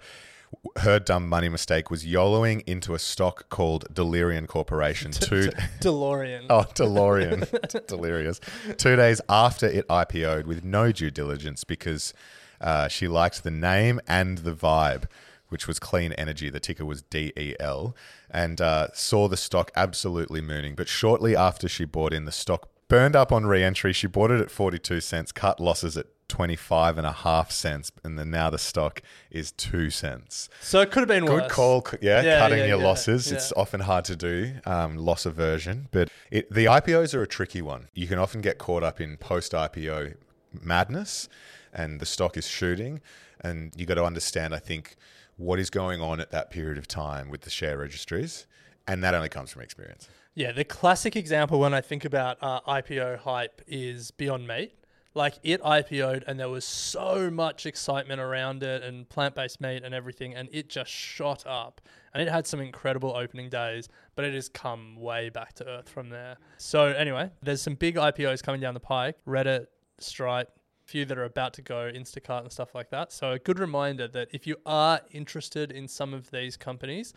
her 0.78 1.00
dumb 1.00 1.28
money 1.28 1.50
mistake 1.50 1.90
was 1.90 2.06
YOLOing 2.06 2.64
into 2.68 2.94
a 2.94 3.00
stock 3.00 3.50
called 3.50 3.86
Delirium 3.94 4.48
Corporation 4.48 5.12
two 5.12 5.50
DeLorean. 5.80 6.46
Oh, 6.50 6.66
DeLorean. 6.74 7.88
Delirious. 7.88 8.40
Two 8.78 8.96
days 8.96 9.22
after 9.30 9.68
it 9.68 9.88
IPO'd 9.88 10.48
with 10.48 10.64
no 10.64 10.92
due 10.92 11.12
diligence 11.12 11.64
because 11.64 12.14
uh, 12.62 12.88
she 12.88 13.08
liked 13.08 13.44
the 13.44 13.52
name 13.52 14.00
and 14.08 14.40
the 14.40 14.54
vibe, 14.54 15.06
which 15.50 15.68
was 15.68 15.80
clean 15.80 16.14
energy. 16.14 16.50
The 16.50 16.60
ticker 16.60 16.86
was 16.86 17.02
DEL, 17.04 17.96
and 18.30 18.62
uh, 18.62 18.88
saw 18.94 19.28
the 19.28 19.38
stock 19.38 19.72
absolutely 19.76 20.42
mooning. 20.42 20.76
But 20.76 20.88
shortly 20.88 21.36
after 21.36 21.68
she 21.68 21.86
bought 21.86 22.14
in, 22.14 22.26
the 22.26 22.32
stock 22.32 22.70
burned 22.88 23.16
up 23.16 23.32
on 23.32 23.46
re 23.46 23.64
entry. 23.64 23.94
She 23.94 24.08
bought 24.08 24.32
it 24.32 24.42
at 24.42 24.52
42 24.52 25.02
cents, 25.02 25.32
cut 25.32 25.60
losses 25.60 25.98
at 25.98 26.08
25 26.28 26.98
and 26.98 27.06
a 27.08 27.12
half 27.12 27.52
cents, 27.52 27.92
and 28.04 28.18
then 28.18 28.32
now 28.32 28.50
the 28.50 28.58
stock 28.58 29.02
is 29.30 29.52
two 29.52 29.90
cents. 29.90 30.50
So 30.62 30.82
it 30.82 30.92
could 30.92 31.02
have 31.02 31.08
been 31.08 31.26
Good 31.26 31.44
worse. 31.44 31.52
call, 31.52 31.86
yeah, 32.02 32.22
Yeah, 32.22 32.40
cutting 32.40 32.60
yeah, 32.60 32.66
your 32.66 32.80
yeah, 32.80 32.86
losses. 32.86 33.32
It's 33.32 33.52
often 33.54 33.82
hard 33.82 34.06
to 34.06 34.16
do, 34.16 34.56
um, 34.66 34.98
loss 34.98 35.26
aversion. 35.26 35.88
But 35.92 36.10
it, 36.32 36.52
the 36.52 36.66
IPOs 36.66 37.14
are 37.14 37.22
a 37.22 37.28
tricky 37.28 37.62
one. 37.62 37.90
You 37.94 38.08
can 38.08 38.18
often 38.20 38.42
get 38.42 38.58
caught 38.58 38.84
up 38.84 39.00
in 39.00 39.18
post 39.18 39.52
IPO 39.54 40.16
madness, 40.62 41.30
and 41.74 42.00
the 42.00 42.06
stock 42.06 42.38
is 42.38 42.48
shooting, 42.48 43.02
and 43.42 43.72
you 43.76 43.86
got 43.86 43.96
to 43.96 44.06
understand, 44.06 44.56
I 44.56 44.60
think, 44.60 44.96
what 45.38 45.60
is 45.60 45.70
going 45.70 46.02
on 46.02 46.20
at 46.20 46.32
that 46.32 46.50
period 46.50 46.78
of 46.78 46.88
time 46.88 47.30
with 47.30 47.42
the 47.42 47.50
share 47.50 47.78
registries, 47.78 48.48
and 48.88 49.04
that 49.04 49.14
only 49.14 49.30
comes 49.30 49.52
from 49.52 49.62
experience. 49.62 50.08
Yeah, 50.34 50.52
the 50.52 50.64
classic 50.66 51.16
example 51.16 51.60
when 51.60 51.74
I 51.74 51.82
think 51.82 52.04
about 52.04 52.38
uh, 52.42 52.60
IPO 52.62 53.20
hype 53.20 53.62
is 53.68 54.12
Beyond 54.12 54.48
Meat. 54.48 54.74
Like 55.16 55.40
it 55.44 55.62
IPO'd 55.64 56.24
and 56.28 56.40
there 56.40 56.50
was 56.50 56.66
so 56.66 57.32
much 57.32 57.66
excitement 57.66 58.22
around 58.22 58.62
it 58.62 58.84
and 58.84 59.08
plant 59.10 59.34
based 59.34 59.60
meat 59.62 59.82
and 59.84 59.96
everything, 59.96 60.36
and 60.36 60.48
it 60.52 60.70
just 60.70 60.92
shot 60.92 61.46
up. 61.48 61.82
And 62.14 62.22
it 62.22 62.30
had 62.30 62.46
some 62.46 62.60
incredible 62.60 63.16
opening 63.16 63.50
days, 63.50 63.90
but 64.16 64.24
it 64.24 64.34
has 64.34 64.48
come 64.48 64.96
way 64.98 65.30
back 65.30 65.54
to 65.54 65.68
earth 65.68 65.90
from 65.90 66.10
there. 66.10 66.38
So, 66.58 66.86
anyway, 66.86 67.32
there's 67.42 67.62
some 67.62 67.76
big 67.76 67.96
IPOs 67.96 68.44
coming 68.44 68.62
down 68.62 68.74
the 68.74 68.80
pike 68.80 69.18
Reddit, 69.28 69.68
Stripe, 70.00 70.50
few 70.86 71.04
that 71.06 71.18
are 71.18 71.26
about 71.26 71.54
to 71.56 71.62
go, 71.62 71.92
Instacart 71.94 72.42
and 72.42 72.52
stuff 72.52 72.76
like 72.76 72.90
that. 72.92 73.12
So, 73.12 73.32
a 73.32 73.40
good 73.40 73.60
reminder 73.60 74.08
that 74.10 74.30
if 74.32 74.46
you 74.46 74.58
are 74.66 75.02
interested 75.12 75.72
in 75.72 75.88
some 75.88 76.14
of 76.14 76.32
these 76.32 76.56
companies, 76.56 77.14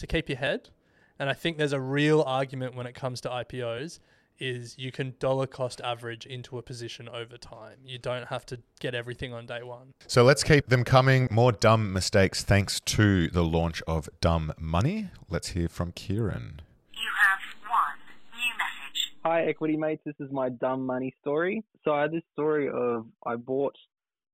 to 0.00 0.06
keep 0.06 0.28
your 0.28 0.38
head. 0.38 0.70
And 1.18 1.30
I 1.30 1.34
think 1.34 1.58
there's 1.58 1.74
a 1.74 1.80
real 1.80 2.22
argument 2.22 2.74
when 2.74 2.86
it 2.86 2.94
comes 2.94 3.20
to 3.22 3.28
IPOs 3.28 4.00
is 4.40 4.74
you 4.78 4.90
can 4.90 5.14
dollar 5.18 5.46
cost 5.46 5.80
average 5.82 6.26
into 6.26 6.58
a 6.58 6.62
position 6.62 7.08
over 7.08 7.36
time. 7.36 7.78
You 7.84 7.98
don't 7.98 8.26
have 8.28 8.46
to 8.46 8.60
get 8.80 8.94
everything 8.94 9.32
on 9.32 9.46
day 9.46 9.62
one. 9.62 9.92
So 10.06 10.24
let's 10.24 10.42
keep 10.42 10.68
them 10.68 10.84
coming. 10.84 11.28
More 11.30 11.52
dumb 11.52 11.92
mistakes 11.92 12.42
thanks 12.42 12.80
to 12.80 13.28
the 13.28 13.44
launch 13.44 13.82
of 13.86 14.08
Dumb 14.20 14.52
Money. 14.58 15.10
Let's 15.28 15.48
hear 15.48 15.68
from 15.68 15.92
Kieran. 15.92 16.62
You 16.92 17.10
have 17.22 17.40
one 17.68 17.98
new 18.34 18.52
message. 18.58 19.12
Hi, 19.24 19.44
equity 19.44 19.76
mates. 19.76 20.02
This 20.04 20.16
is 20.18 20.32
my 20.32 20.48
dumb 20.48 20.86
money 20.86 21.14
story. 21.20 21.62
So 21.84 21.92
I 21.92 22.02
had 22.02 22.12
this 22.12 22.22
story 22.32 22.68
of 22.68 23.06
I 23.26 23.36
bought 23.36 23.76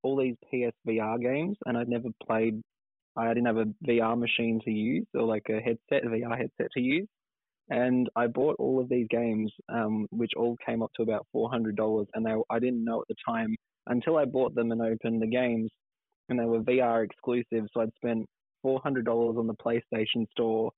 all 0.02 0.16
these 0.16 0.36
PSVR 0.52 1.20
games 1.20 1.56
and 1.66 1.76
I'd 1.76 1.88
never 1.88 2.08
played. 2.24 2.62
I 3.16 3.28
didn't 3.28 3.46
have 3.46 3.56
a 3.56 3.66
VR 3.84 4.18
machine 4.18 4.60
to 4.64 4.70
use 4.70 5.06
or 5.14 5.22
like 5.22 5.46
a 5.48 5.60
headset, 5.60 6.06
a 6.06 6.08
VR 6.08 6.36
headset 6.36 6.70
to 6.74 6.80
use. 6.80 7.08
And 7.68 8.08
I 8.14 8.28
bought 8.28 8.56
all 8.58 8.80
of 8.80 8.88
these 8.88 9.08
games, 9.10 9.52
um, 9.68 10.06
which 10.10 10.32
all 10.36 10.56
came 10.64 10.82
up 10.82 10.92
to 10.96 11.02
about 11.02 11.26
four 11.32 11.50
hundred 11.50 11.76
dollars, 11.76 12.06
and 12.14 12.24
they, 12.24 12.34
I 12.50 12.58
didn't 12.60 12.84
know 12.84 13.00
at 13.00 13.08
the 13.08 13.16
time 13.26 13.56
until 13.88 14.16
I 14.16 14.24
bought 14.24 14.54
them 14.54 14.72
and 14.72 14.80
opened 14.82 15.20
the 15.20 15.26
games, 15.26 15.70
and 16.28 16.38
they 16.38 16.44
were 16.44 16.60
VR 16.60 17.04
exclusive. 17.04 17.66
So 17.72 17.80
I'd 17.80 17.94
spent 17.96 18.26
four 18.62 18.80
hundred 18.82 19.04
dollars 19.04 19.36
on 19.38 19.46
the 19.48 19.54
PlayStation 19.54 20.30
Store 20.30 20.70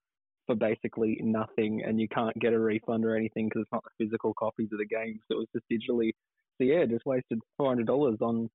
for 0.46 0.54
basically 0.54 1.20
nothing, 1.22 1.82
and 1.86 2.00
you 2.00 2.08
can't 2.08 2.38
get 2.40 2.54
a 2.54 2.58
refund 2.58 3.04
or 3.04 3.14
anything 3.16 3.48
because 3.48 3.62
it's 3.62 3.72
not 3.72 3.84
the 3.84 4.04
physical 4.06 4.32
copies 4.34 4.68
of 4.72 4.78
the 4.78 4.86
games. 4.86 5.20
It 5.28 5.34
was 5.34 5.46
just 5.54 5.66
digitally. 5.70 6.12
So 6.58 6.64
yeah, 6.64 6.86
just 6.86 7.04
wasted 7.04 7.38
four 7.58 7.68
hundred 7.68 7.86
dollars 7.86 8.16
on 8.22 8.48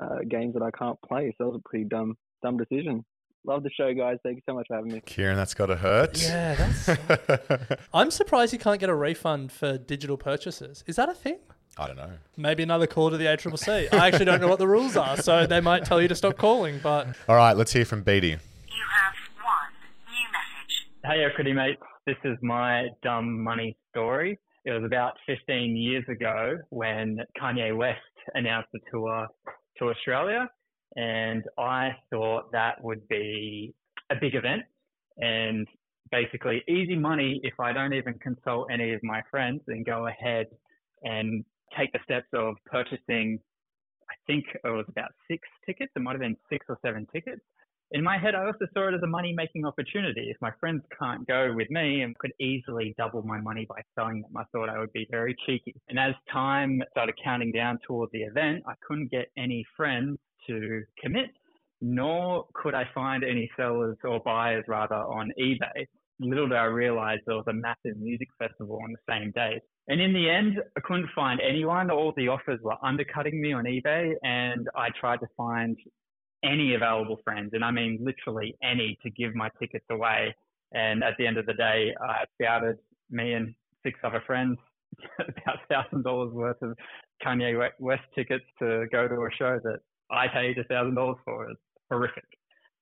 uh, 0.00 0.20
games 0.28 0.54
that 0.54 0.62
I 0.62 0.70
can't 0.70 0.98
play. 1.06 1.34
So 1.36 1.44
that 1.44 1.50
was 1.50 1.60
a 1.64 1.68
pretty 1.68 1.86
dumb 1.86 2.14
dumb 2.42 2.56
decision. 2.56 3.04
Love 3.46 3.62
the 3.62 3.70
show, 3.70 3.92
guys. 3.94 4.18
Thank 4.22 4.36
you 4.36 4.42
so 4.46 4.54
much 4.54 4.66
for 4.68 4.76
having 4.76 4.92
me. 4.92 5.00
Kieran, 5.06 5.36
that's 5.36 5.54
got 5.54 5.66
to 5.66 5.76
hurt. 5.76 6.20
Yeah, 6.22 6.54
that's. 6.54 7.80
I'm 7.94 8.10
surprised 8.10 8.52
you 8.52 8.58
can't 8.58 8.78
get 8.78 8.90
a 8.90 8.94
refund 8.94 9.50
for 9.50 9.78
digital 9.78 10.16
purchases. 10.18 10.84
Is 10.86 10.96
that 10.96 11.08
a 11.08 11.14
thing? 11.14 11.38
I 11.78 11.86
don't 11.86 11.96
know. 11.96 12.10
Maybe 12.36 12.62
another 12.62 12.86
call 12.86 13.10
to 13.10 13.16
the 13.16 13.24
ACCC. 13.24 13.92
I 13.94 14.08
actually 14.08 14.26
don't 14.26 14.40
know 14.40 14.48
what 14.48 14.58
the 14.58 14.68
rules 14.68 14.96
are, 14.96 15.16
so 15.16 15.46
they 15.46 15.60
might 15.60 15.84
tell 15.84 16.02
you 16.02 16.08
to 16.08 16.14
stop 16.14 16.36
calling. 16.36 16.80
But 16.82 17.08
All 17.28 17.36
right, 17.36 17.56
let's 17.56 17.72
hear 17.72 17.84
from 17.86 18.02
Beatty. 18.02 18.28
You 18.28 18.36
have 18.36 19.14
one 19.42 19.72
new 20.10 20.26
message. 20.32 20.88
Hey, 21.04 21.24
Equity 21.24 21.52
Mates. 21.54 21.80
This 22.06 22.16
is 22.24 22.36
my 22.42 22.88
dumb 23.02 23.42
money 23.42 23.76
story. 23.90 24.38
It 24.66 24.72
was 24.72 24.84
about 24.84 25.14
15 25.26 25.76
years 25.76 26.04
ago 26.10 26.58
when 26.68 27.18
Kanye 27.40 27.74
West 27.74 28.00
announced 28.34 28.68
a 28.74 28.90
tour 28.90 29.26
to 29.78 29.84
Australia. 29.88 30.48
And 30.96 31.44
I 31.58 31.90
thought 32.10 32.52
that 32.52 32.82
would 32.82 33.06
be 33.08 33.74
a 34.10 34.16
big 34.16 34.34
event 34.34 34.62
and 35.18 35.66
basically 36.10 36.62
easy 36.68 36.96
money 36.96 37.40
if 37.44 37.58
I 37.60 37.72
don't 37.72 37.92
even 37.92 38.14
consult 38.14 38.68
any 38.70 38.92
of 38.92 39.02
my 39.02 39.22
friends 39.30 39.62
and 39.68 39.86
go 39.86 40.08
ahead 40.08 40.46
and 41.02 41.44
take 41.76 41.92
the 41.92 42.00
steps 42.04 42.26
of 42.32 42.56
purchasing, 42.66 43.38
I 44.10 44.14
think 44.26 44.44
it 44.52 44.68
was 44.68 44.86
about 44.88 45.10
six 45.28 45.46
tickets. 45.64 45.92
It 45.94 46.00
might 46.02 46.12
have 46.12 46.20
been 46.20 46.36
six 46.50 46.66
or 46.68 46.78
seven 46.84 47.06
tickets. 47.12 47.42
In 47.92 48.04
my 48.04 48.18
head, 48.18 48.36
I 48.36 48.46
also 48.46 48.66
saw 48.72 48.88
it 48.88 48.94
as 48.94 49.02
a 49.02 49.06
money 49.08 49.32
making 49.32 49.66
opportunity. 49.66 50.30
If 50.30 50.36
my 50.40 50.52
friends 50.60 50.82
can't 50.96 51.26
go 51.26 51.52
with 51.52 51.68
me 51.70 52.02
and 52.02 52.16
could 52.18 52.32
easily 52.38 52.94
double 52.96 53.22
my 53.22 53.40
money 53.40 53.66
by 53.68 53.82
selling 53.96 54.22
them, 54.22 54.30
I 54.36 54.44
thought 54.52 54.68
I 54.68 54.78
would 54.78 54.92
be 54.92 55.08
very 55.10 55.34
cheeky. 55.44 55.74
And 55.88 55.98
as 55.98 56.14
time 56.32 56.80
started 56.92 57.16
counting 57.22 57.50
down 57.50 57.80
toward 57.84 58.10
the 58.12 58.22
event, 58.22 58.62
I 58.68 58.74
couldn't 58.86 59.10
get 59.10 59.26
any 59.36 59.64
friends 59.76 60.18
to 60.46 60.82
commit, 61.02 61.30
nor 61.80 62.46
could 62.54 62.74
I 62.74 62.84
find 62.94 63.24
any 63.24 63.50
sellers 63.56 63.96
or 64.04 64.20
buyers 64.20 64.64
rather 64.68 64.94
on 64.94 65.32
eBay. 65.40 65.86
Little 66.20 66.46
did 66.46 66.58
I 66.58 66.64
realize 66.64 67.18
there 67.26 67.36
was 67.36 67.48
a 67.48 67.52
massive 67.52 67.96
music 67.98 68.28
festival 68.38 68.78
on 68.84 68.92
the 68.92 69.12
same 69.12 69.32
day. 69.32 69.60
And 69.88 70.00
in 70.00 70.12
the 70.12 70.30
end, 70.30 70.62
I 70.76 70.80
couldn't 70.80 71.08
find 71.12 71.40
anyone. 71.40 71.90
All 71.90 72.12
the 72.16 72.28
offers 72.28 72.60
were 72.62 72.76
undercutting 72.84 73.40
me 73.40 73.52
on 73.52 73.64
eBay, 73.64 74.12
and 74.22 74.68
I 74.76 74.90
tried 74.90 75.18
to 75.20 75.26
find 75.36 75.76
any 76.44 76.74
available 76.74 77.20
friends, 77.24 77.50
and 77.52 77.64
I 77.64 77.70
mean 77.70 77.98
literally 78.00 78.54
any, 78.62 78.98
to 79.02 79.10
give 79.10 79.34
my 79.34 79.50
tickets 79.58 79.84
away. 79.90 80.34
And 80.72 81.02
at 81.02 81.14
the 81.18 81.26
end 81.26 81.36
of 81.36 81.46
the 81.46 81.54
day, 81.54 81.94
I 82.00 82.24
scouted 82.34 82.76
me 83.10 83.32
and 83.32 83.54
six 83.82 83.98
other 84.04 84.22
friends 84.26 84.56
about 85.18 85.58
thousand 85.68 86.04
dollars 86.04 86.32
worth 86.32 86.60
of 86.62 86.76
Kanye 87.24 87.70
West 87.78 88.02
tickets 88.14 88.44
to 88.60 88.86
go 88.92 89.08
to 89.08 89.14
a 89.14 89.30
show 89.38 89.58
that 89.62 89.80
I 90.10 90.28
paid 90.28 90.58
a 90.58 90.64
thousand 90.64 90.94
dollars 90.94 91.18
for. 91.24 91.50
It's 91.50 91.60
horrific. 91.90 92.24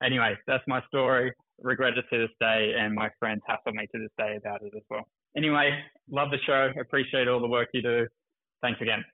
Anyway, 0.02 0.36
that's 0.46 0.64
my 0.66 0.82
story. 0.86 1.32
Regret 1.60 1.94
it 1.98 2.04
to 2.12 2.18
this 2.18 2.30
day, 2.40 2.74
and 2.78 2.94
my 2.94 3.10
friends 3.18 3.42
hassle 3.46 3.72
me 3.72 3.86
to 3.92 4.00
this 4.00 4.12
day 4.16 4.36
about 4.36 4.62
it 4.62 4.72
as 4.76 4.82
well. 4.88 5.08
Anyway, 5.36 5.76
love 6.10 6.30
the 6.30 6.38
show. 6.46 6.70
Appreciate 6.80 7.26
all 7.26 7.40
the 7.40 7.48
work 7.48 7.68
you 7.74 7.82
do. 7.82 8.06
Thanks 8.62 8.80
again. 8.80 9.04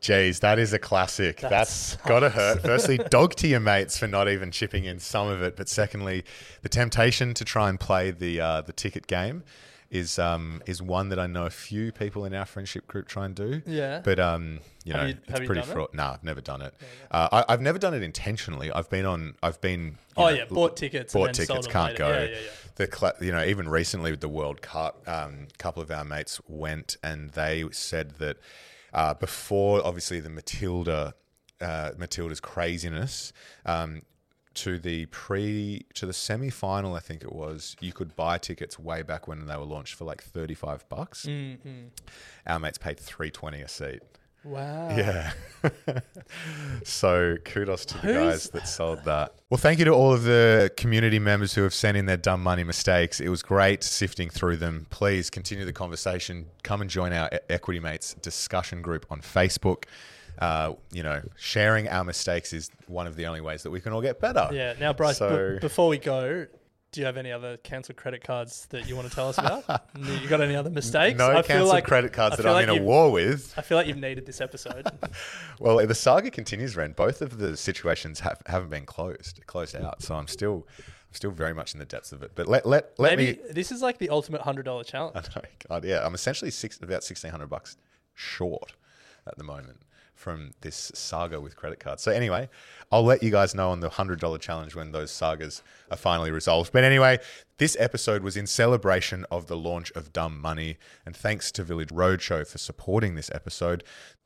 Jeez, 0.00 0.40
that 0.40 0.58
is 0.58 0.72
a 0.72 0.78
classic. 0.78 1.40
That 1.40 1.50
That's 1.50 1.70
sucks. 1.72 2.02
got 2.08 2.20
to 2.20 2.30
hurt. 2.30 2.62
Firstly, 2.64 2.98
dog 2.98 3.34
to 3.36 3.46
your 3.48 3.60
mates 3.60 3.98
for 3.98 4.06
not 4.06 4.28
even 4.28 4.50
chipping 4.50 4.84
in 4.86 4.98
some 4.98 5.28
of 5.28 5.42
it, 5.42 5.56
but 5.56 5.68
secondly, 5.68 6.24
the 6.62 6.68
temptation 6.70 7.34
to 7.34 7.44
try 7.44 7.68
and 7.68 7.78
play 7.78 8.10
the 8.10 8.40
uh, 8.40 8.60
the 8.62 8.72
ticket 8.72 9.06
game 9.06 9.42
is 9.90 10.18
um, 10.18 10.62
is 10.66 10.80
one 10.80 11.08
that 11.10 11.18
I 11.18 11.26
know 11.26 11.44
a 11.46 11.50
few 11.50 11.92
people 11.92 12.24
in 12.24 12.32
our 12.32 12.46
friendship 12.46 12.86
group 12.86 13.08
try 13.08 13.26
and 13.26 13.34
do. 13.34 13.60
Yeah. 13.66 14.00
But 14.02 14.18
um, 14.20 14.60
you 14.84 14.92
Have 14.94 15.02
know, 15.02 15.08
you- 15.08 15.16
it's 15.28 15.38
pretty 15.40 15.46
done 15.60 15.68
it? 15.68 15.72
fraught. 15.72 15.92
Nah, 15.94 16.12
I've 16.14 16.24
never 16.24 16.40
done 16.40 16.62
it. 16.62 16.72
Uh, 17.10 17.28
I, 17.46 17.52
I've 17.52 17.60
never 17.60 17.78
done 17.78 17.92
it 17.92 18.02
intentionally. 18.02 18.72
I've 18.72 18.88
been 18.88 19.04
on. 19.04 19.34
I've 19.42 19.60
been. 19.60 19.98
Oh, 20.16 20.22
know, 20.22 20.28
yeah, 20.30 20.44
bought 20.46 20.76
tickets 20.76 21.14
and 21.14 21.24
Bought 21.24 21.34
tickets. 21.34 21.66
them 21.66 21.72
Can't 21.72 21.96
go. 21.98 22.08
Yeah, 22.08 22.22
yeah, 22.24 22.30
yeah. 22.30 22.36
The 22.76 22.86
cla 22.86 23.12
you 23.20 23.32
know, 23.32 23.44
even 23.44 23.68
recently 23.68 24.10
with 24.12 24.20
the 24.20 24.28
World 24.28 24.62
Cup, 24.62 25.06
um, 25.06 25.48
a 25.52 25.58
couple 25.58 25.82
of 25.82 25.90
our 25.90 26.04
mates 26.04 26.40
went 26.48 26.96
and 27.02 27.30
they 27.32 27.64
said 27.72 28.12
that 28.20 28.38
uh, 28.92 29.14
before, 29.14 29.84
obviously, 29.84 30.20
the 30.20 30.30
Matilda, 30.30 31.14
uh, 31.60 31.92
Matilda's 31.96 32.40
craziness. 32.40 33.32
Um, 33.64 34.02
to 34.52 34.78
the 34.78 35.06
pre 35.06 35.86
to 35.94 36.06
the 36.06 36.12
semi 36.12 36.50
final, 36.50 36.94
I 36.94 37.00
think 37.00 37.22
it 37.22 37.32
was. 37.32 37.76
You 37.80 37.92
could 37.92 38.16
buy 38.16 38.36
tickets 38.38 38.78
way 38.78 39.02
back 39.02 39.28
when 39.28 39.46
they 39.46 39.56
were 39.56 39.64
launched 39.64 39.94
for 39.94 40.04
like 40.04 40.22
thirty 40.22 40.54
five 40.54 40.86
bucks. 40.88 41.24
Mm, 41.24 41.58
mm. 41.58 41.88
Our 42.46 42.58
mates 42.58 42.76
paid 42.76 42.98
three 42.98 43.30
twenty 43.30 43.60
a 43.60 43.68
seat. 43.68 44.00
Wow. 44.44 44.88
Yeah. 44.96 45.32
so 46.84 47.36
kudos 47.44 47.84
to 47.86 47.94
the 47.94 48.00
Who's- 48.00 48.16
guys 48.16 48.50
that 48.50 48.68
sold 48.68 49.04
that. 49.04 49.34
Well, 49.50 49.58
thank 49.58 49.78
you 49.78 49.84
to 49.86 49.90
all 49.92 50.12
of 50.14 50.22
the 50.22 50.70
community 50.76 51.18
members 51.18 51.54
who 51.54 51.62
have 51.62 51.74
sent 51.74 51.96
in 51.96 52.06
their 52.06 52.16
dumb 52.16 52.42
money 52.42 52.62
mistakes. 52.64 53.20
It 53.20 53.28
was 53.28 53.42
great 53.42 53.82
sifting 53.82 54.30
through 54.30 54.58
them. 54.58 54.86
Please 54.90 55.28
continue 55.28 55.64
the 55.64 55.72
conversation. 55.72 56.46
Come 56.62 56.80
and 56.80 56.88
join 56.88 57.12
our 57.12 57.28
Equity 57.48 57.80
Mates 57.80 58.14
discussion 58.14 58.80
group 58.80 59.06
on 59.10 59.20
Facebook. 59.20 59.84
Uh, 60.38 60.72
you 60.92 61.02
know, 61.02 61.20
sharing 61.36 61.88
our 61.88 62.04
mistakes 62.04 62.52
is 62.52 62.70
one 62.86 63.06
of 63.06 63.16
the 63.16 63.26
only 63.26 63.40
ways 63.42 63.62
that 63.64 63.70
we 63.70 63.80
can 63.80 63.92
all 63.92 64.00
get 64.00 64.20
better. 64.20 64.48
Yeah. 64.52 64.74
Now, 64.80 64.92
Bryce, 64.94 65.18
b- 65.18 65.58
before 65.60 65.88
we 65.88 65.98
go, 65.98 66.46
do 66.92 67.00
you 67.00 67.06
have 67.06 67.16
any 67.16 67.30
other 67.30 67.56
cancelled 67.58 67.96
credit 67.96 68.24
cards 68.24 68.66
that 68.70 68.88
you 68.88 68.96
want 68.96 69.08
to 69.08 69.14
tell 69.14 69.28
us 69.28 69.38
about? 69.38 69.64
you 69.98 70.28
got 70.28 70.40
any 70.40 70.56
other 70.56 70.70
mistakes? 70.70 71.16
No 71.18 71.30
I 71.30 71.42
cancelled 71.42 71.68
like- 71.68 71.84
credit 71.84 72.12
cards 72.12 72.36
that 72.36 72.46
I'm 72.46 72.54
like 72.54 72.64
in 72.64 72.70
a 72.70 72.82
war 72.82 73.12
with. 73.12 73.54
I 73.56 73.62
feel 73.62 73.78
like 73.78 73.86
you've 73.86 73.96
needed 73.96 74.26
this 74.26 74.40
episode. 74.40 74.86
Well, 75.58 75.86
the 75.86 75.94
saga 75.94 76.30
continues, 76.30 76.74
Ren. 76.74 76.92
Both 76.92 77.20
of 77.20 77.36
the 77.36 77.54
situations 77.54 78.20
have, 78.20 78.40
haven't 78.46 78.70
been 78.70 78.86
closed, 78.86 79.44
closed 79.46 79.76
out. 79.76 80.02
So 80.02 80.14
I'm 80.14 80.26
still, 80.26 80.66
I'm 80.78 81.12
still 81.12 81.30
very 81.30 81.52
much 81.52 81.74
in 81.74 81.80
the 81.80 81.84
depths 81.84 82.12
of 82.12 82.22
it. 82.22 82.32
But 82.34 82.48
let 82.48 82.64
let 82.64 82.98
let 82.98 83.18
Maybe 83.18 83.38
me. 83.38 83.52
this 83.52 83.70
is 83.70 83.82
like 83.82 83.98
the 83.98 84.08
ultimate 84.08 84.40
hundred 84.40 84.62
dollar 84.64 84.84
challenge. 84.84 85.16
I 85.36 85.40
know, 85.40 85.46
God, 85.68 85.84
yeah, 85.84 86.06
I'm 86.06 86.14
essentially 86.14 86.50
six, 86.50 86.78
about 86.80 87.04
sixteen 87.04 87.30
hundred 87.30 87.48
bucks 87.48 87.76
short 88.14 88.72
at 89.26 89.36
the 89.36 89.44
moment 89.44 89.82
from 90.20 90.50
this 90.60 90.92
saga 90.94 91.40
with 91.40 91.56
credit 91.56 91.80
cards. 91.80 92.02
So 92.02 92.12
anyway, 92.12 92.50
I'll 92.92 93.02
let 93.02 93.22
you 93.22 93.30
guys 93.30 93.54
know 93.54 93.70
on 93.70 93.80
the 93.80 93.88
hundred 93.88 94.20
dollar 94.20 94.36
challenge 94.36 94.74
when 94.74 94.92
those 94.92 95.10
sagas 95.10 95.62
are 95.90 95.96
finally 95.96 96.30
resolved. 96.30 96.72
But 96.72 96.84
anyway, 96.84 97.18
this 97.56 97.74
episode 97.80 98.22
was 98.22 98.36
in 98.36 98.46
celebration 98.46 99.24
of 99.30 99.46
the 99.46 99.56
launch 99.56 99.90
of 99.92 100.12
Dumb 100.12 100.38
Money, 100.38 100.76
and 101.06 101.16
thanks 101.16 101.50
to 101.52 101.64
Village 101.64 101.88
Roadshow 101.88 102.46
for 102.46 102.58
supporting 102.58 103.14
this 103.14 103.30
episode. 103.34 103.82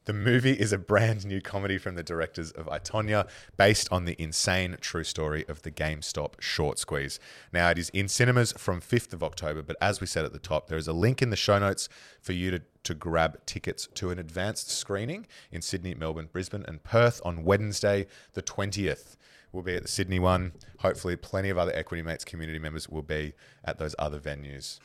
The 0.06 0.12
movie 0.12 0.52
is 0.52 0.72
a 0.72 0.78
brand 0.78 1.24
new 1.24 1.40
comedy 1.40 1.78
from 1.78 1.94
the 1.94 2.02
directors 2.02 2.50
of 2.50 2.68
I, 2.68 2.78
Tonya, 2.78 3.26
based 3.56 3.88
on 3.90 4.04
the 4.04 4.20
insane 4.20 4.76
true 4.80 5.04
story 5.04 5.46
of 5.48 5.62
the 5.62 5.70
GameStop 5.70 6.40
short 6.40 6.78
squeeze. 6.78 7.18
Now, 7.52 7.70
it 7.70 7.78
is 7.78 7.88
in 7.90 8.08
cinemas 8.08 8.52
from 8.58 8.80
5th 8.82 9.14
of 9.14 9.22
October, 9.22 9.62
but 9.62 9.76
as 9.80 10.00
we 10.00 10.06
said 10.06 10.26
at 10.26 10.32
the 10.34 10.38
top, 10.38 10.66
there 10.66 10.76
is 10.76 10.88
a 10.88 10.92
link 10.92 11.22
in 11.22 11.30
the 11.30 11.36
show 11.36 11.58
notes 11.58 11.88
for 12.20 12.32
you 12.32 12.50
to, 12.50 12.62
to 12.84 12.94
grab 12.94 13.44
tickets 13.46 13.88
to 13.94 14.10
an 14.10 14.18
advanced 14.18 14.70
screening 14.70 15.26
in 15.50 15.60
Sydney, 15.62 15.94
Melbourne, 15.94 16.28
Brisbane, 16.30 16.64
and 16.66 16.82
Perth 16.82 17.20
on 17.24 17.44
Wednesday, 17.44 18.06
the 18.34 18.42
20th. 18.42 19.16
We'll 19.52 19.62
be 19.62 19.76
at 19.76 19.82
the 19.82 19.88
Sydney 19.88 20.18
one. 20.18 20.52
Hopefully, 20.80 21.16
plenty 21.16 21.48
of 21.48 21.58
other 21.58 21.72
Equity 21.74 22.02
Mates 22.02 22.24
community 22.24 22.58
members 22.58 22.88
will 22.88 23.02
be 23.02 23.34
at 23.64 23.78
those 23.78 23.94
other 23.98 24.18
venues. 24.18 24.80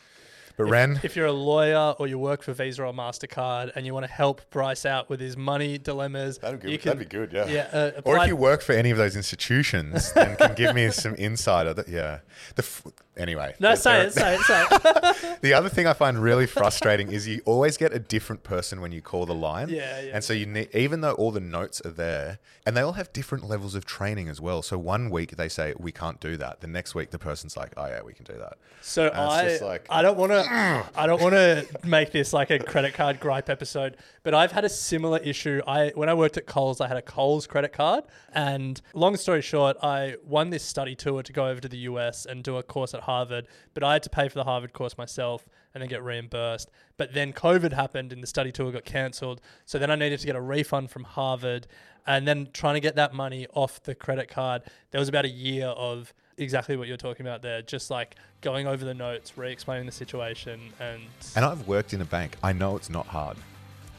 But 0.59 0.65
if, 0.65 0.71
Ren- 0.71 0.99
if 1.03 1.15
you're 1.15 1.25
a 1.27 1.31
lawyer 1.31 1.95
or 1.99 2.07
you 2.07 2.19
work 2.19 2.43
for 2.43 2.51
Visa 2.51 2.83
or 2.83 2.91
Mastercard 2.93 3.71
and 3.75 3.85
you 3.85 3.93
want 3.93 4.05
to 4.05 4.11
help 4.11 4.41
Bryce 4.49 4.85
out 4.85 5.09
with 5.09 5.21
his 5.21 5.37
money 5.37 5.77
dilemmas, 5.77 6.37
That'd, 6.39 6.59
good, 6.59 6.81
can, 6.81 6.89
that'd 6.97 6.99
be 6.99 7.05
good, 7.17 7.31
yeah. 7.31 7.47
Yeah, 7.47 7.69
uh, 7.71 8.01
or 8.03 8.17
if 8.17 8.27
you 8.27 8.35
work 8.35 8.61
for 8.61 8.73
any 8.73 8.91
of 8.91 8.97
those 8.97 9.15
institutions, 9.15 10.11
then 10.11 10.35
can 10.35 10.55
give 10.55 10.75
me 10.75 10.91
some 10.91 11.15
insider. 11.15 11.73
That, 11.73 11.87
yeah. 11.87 12.19
The 12.55 12.63
f- 12.63 12.83
anyway. 13.15 13.55
No, 13.61 13.73
say 13.75 14.01
it, 14.01 14.13
say 14.13 14.35
it, 14.35 14.41
say 14.41 14.65
it. 14.71 15.41
the 15.41 15.53
other 15.53 15.69
thing 15.69 15.87
I 15.87 15.93
find 15.93 16.21
really 16.21 16.45
frustrating 16.45 17.09
is 17.11 17.25
you 17.25 17.41
always 17.45 17.77
get 17.77 17.93
a 17.93 17.99
different 17.99 18.43
person 18.43 18.81
when 18.81 18.91
you 18.91 19.01
call 19.01 19.25
the 19.25 19.33
line. 19.35 19.69
Yeah, 19.69 20.01
yeah. 20.01 20.11
And 20.15 20.23
so 20.23 20.33
you 20.33 20.45
need, 20.45 20.67
even 20.75 20.99
though 21.01 21.13
all 21.13 21.31
the 21.31 21.39
notes 21.39 21.81
are 21.85 21.91
there, 21.91 22.39
and 22.65 22.75
they 22.75 22.81
all 22.81 22.93
have 22.93 23.11
different 23.13 23.47
levels 23.47 23.75
of 23.75 23.85
training 23.85 24.27
as 24.27 24.41
well. 24.41 24.61
So 24.61 24.77
one 24.77 25.09
week 25.09 25.37
they 25.37 25.47
say 25.49 25.73
we 25.79 25.91
can't 25.93 26.19
do 26.19 26.35
that. 26.37 26.59
The 26.61 26.67
next 26.67 26.93
week 26.95 27.11
the 27.11 27.17
person's 27.19 27.55
like, 27.55 27.71
oh 27.77 27.85
yeah, 27.87 28.01
we 28.01 28.13
can 28.13 28.25
do 28.25 28.33
that. 28.33 28.57
So 28.81 29.03
And 29.07 29.13
it's 29.13 29.17
I, 29.33 29.43
just 29.45 29.61
like- 29.63 29.85
I 29.89 30.01
don't 30.01 30.17
want 30.17 30.31
to, 30.33 30.48
I 30.51 31.05
don't 31.05 31.21
want 31.21 31.35
to 31.35 31.67
make 31.83 32.11
this 32.11 32.33
like 32.33 32.49
a 32.49 32.57
credit 32.57 32.95
card 32.95 33.19
gripe 33.19 33.49
episode, 33.49 33.97
but 34.23 34.33
I've 34.33 34.51
had 34.51 34.65
a 34.65 34.69
similar 34.69 35.19
issue. 35.19 35.61
I 35.67 35.91
when 35.93 36.09
I 36.09 36.15
worked 36.15 36.37
at 36.37 36.47
Coles, 36.47 36.81
I 36.81 36.87
had 36.87 36.97
a 36.97 37.03
Coles 37.03 37.45
credit 37.45 37.71
card, 37.71 38.05
and 38.33 38.81
long 38.95 39.15
story 39.15 39.41
short, 39.41 39.77
I 39.83 40.15
won 40.25 40.49
this 40.49 40.63
study 40.63 40.95
tour 40.95 41.21
to 41.21 41.31
go 41.31 41.47
over 41.47 41.61
to 41.61 41.67
the 41.67 41.77
US 41.79 42.25
and 42.25 42.43
do 42.43 42.57
a 42.57 42.63
course 42.63 42.95
at 42.95 43.01
Harvard, 43.01 43.47
but 43.75 43.83
I 43.83 43.93
had 43.93 44.03
to 44.03 44.09
pay 44.09 44.27
for 44.27 44.35
the 44.35 44.43
Harvard 44.43 44.73
course 44.73 44.97
myself 44.97 45.47
and 45.73 45.81
then 45.83 45.89
get 45.89 46.03
reimbursed. 46.03 46.71
But 46.97 47.13
then 47.13 47.31
COVID 47.31 47.73
happened 47.73 48.11
and 48.11 48.23
the 48.23 48.27
study 48.27 48.51
tour 48.51 48.71
got 48.71 48.85
cancelled, 48.85 49.41
so 49.65 49.77
then 49.77 49.91
I 49.91 49.95
needed 49.95 50.19
to 50.19 50.25
get 50.25 50.35
a 50.35 50.41
refund 50.41 50.89
from 50.89 51.03
Harvard, 51.03 51.67
and 52.07 52.27
then 52.27 52.49
trying 52.53 52.73
to 52.73 52.79
get 52.79 52.95
that 52.95 53.13
money 53.13 53.45
off 53.53 53.83
the 53.83 53.93
credit 53.93 54.29
card. 54.29 54.63
There 54.89 54.99
was 54.99 55.09
about 55.09 55.25
a 55.25 55.29
year 55.29 55.67
of 55.67 56.11
exactly 56.39 56.77
what 56.77 56.87
you're 56.87 56.97
talking 56.97 57.25
about 57.25 57.41
there, 57.41 57.61
just 57.61 57.89
like 57.91 58.15
going 58.41 58.67
over 58.67 58.85
the 58.85 58.93
notes, 58.93 59.37
re-explaining 59.37 59.85
the 59.85 59.91
situation, 59.91 60.59
and 60.79 61.01
And 61.35 61.45
I've 61.45 61.67
worked 61.67 61.93
in 61.93 62.01
a 62.01 62.05
bank. 62.05 62.37
I 62.43 62.53
know 62.53 62.75
it's 62.75 62.89
not 62.89 63.07
hard. 63.07 63.37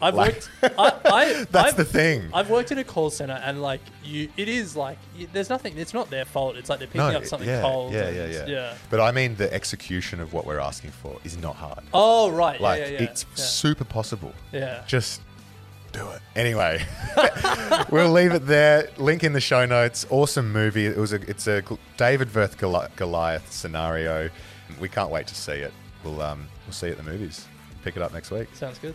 I've 0.03 0.14
Like- 0.14 0.33
worked. 0.62 0.79
I, 0.79 0.92
I, 1.05 1.44
That's 1.50 1.70
I've, 1.72 1.76
the 1.76 1.85
thing. 1.85 2.31
I've 2.33 2.48
worked 2.48 2.72
in 2.72 2.79
a 2.79 2.85
call 2.85 3.11
center, 3.11 3.40
and 3.44 3.61
like 3.61 3.81
you, 4.03 4.31
it 4.37 4.48
is 4.48 4.74
like 4.74 4.96
y 5.18 5.26
there's 5.33 5.50
nothing. 5.50 5.76
It's 5.76 5.92
not 5.92 6.09
their 6.09 6.24
fault. 6.24 6.57
It's 6.57 6.70
like 6.70 6.79
they're 6.79 6.88
picking 6.88 7.03
up 7.03 7.26
something 7.26 7.48
yeah, 7.48 7.61
cold. 7.61 7.92
yeah, 7.92 8.07
and 8.07 8.16
yeah, 8.16 8.26
yeah, 8.26 8.46
yeah. 8.46 8.74
But 8.88 9.00
I 9.00 9.11
mean, 9.12 9.37
the 9.37 9.53
execution 9.53 10.20
of 10.20 10.33
what 10.33 10.46
we're 10.46 10.59
asking 10.59 10.92
for 10.92 11.18
is 11.24 11.37
not 11.37 11.55
hard. 11.57 11.81
Oh 11.92 12.31
right, 12.31 12.59
yeah, 12.59 12.66
like 12.66 12.81
yeah, 12.81 12.88
yeah, 12.88 13.03
it's 13.03 13.26
yeah. 13.37 13.44
super 13.44 13.85
possible. 13.85 14.33
Yeah. 14.53 14.83
just 14.87 15.20
do 15.92 16.09
it 16.11 16.20
anyway. 16.37 16.85
we'll 17.90 18.12
leave 18.12 18.33
it 18.33 18.46
there. 18.46 18.90
Link 18.96 19.24
in 19.24 19.33
the 19.33 19.40
show 19.40 19.66
notes. 19.66 20.07
Awesome 20.11 20.53
movie. 20.53 20.87
It 20.87 20.96
was 20.96 21.12
a. 21.12 21.20
It's 21.29 21.46
a 21.46 21.62
David 21.96 22.29
versus 22.29 22.57
Goliath 22.96 23.53
scenario. 23.53 24.31
We 24.81 24.88
can't 24.88 25.11
wait 25.11 25.26
to 25.29 25.35
see 25.35 25.53
it. 25.53 25.72
We'll 26.05 26.20
um 26.20 26.48
we'll 26.66 26.72
see 26.72 26.88
it 26.88 26.92
at 26.92 26.96
the 26.98 27.03
movies. 27.03 27.46
Pick 27.83 27.96
it 27.96 28.03
up 28.03 28.12
next 28.12 28.31
week. 28.31 28.48
Sounds 28.55 28.79
good. 28.79 28.94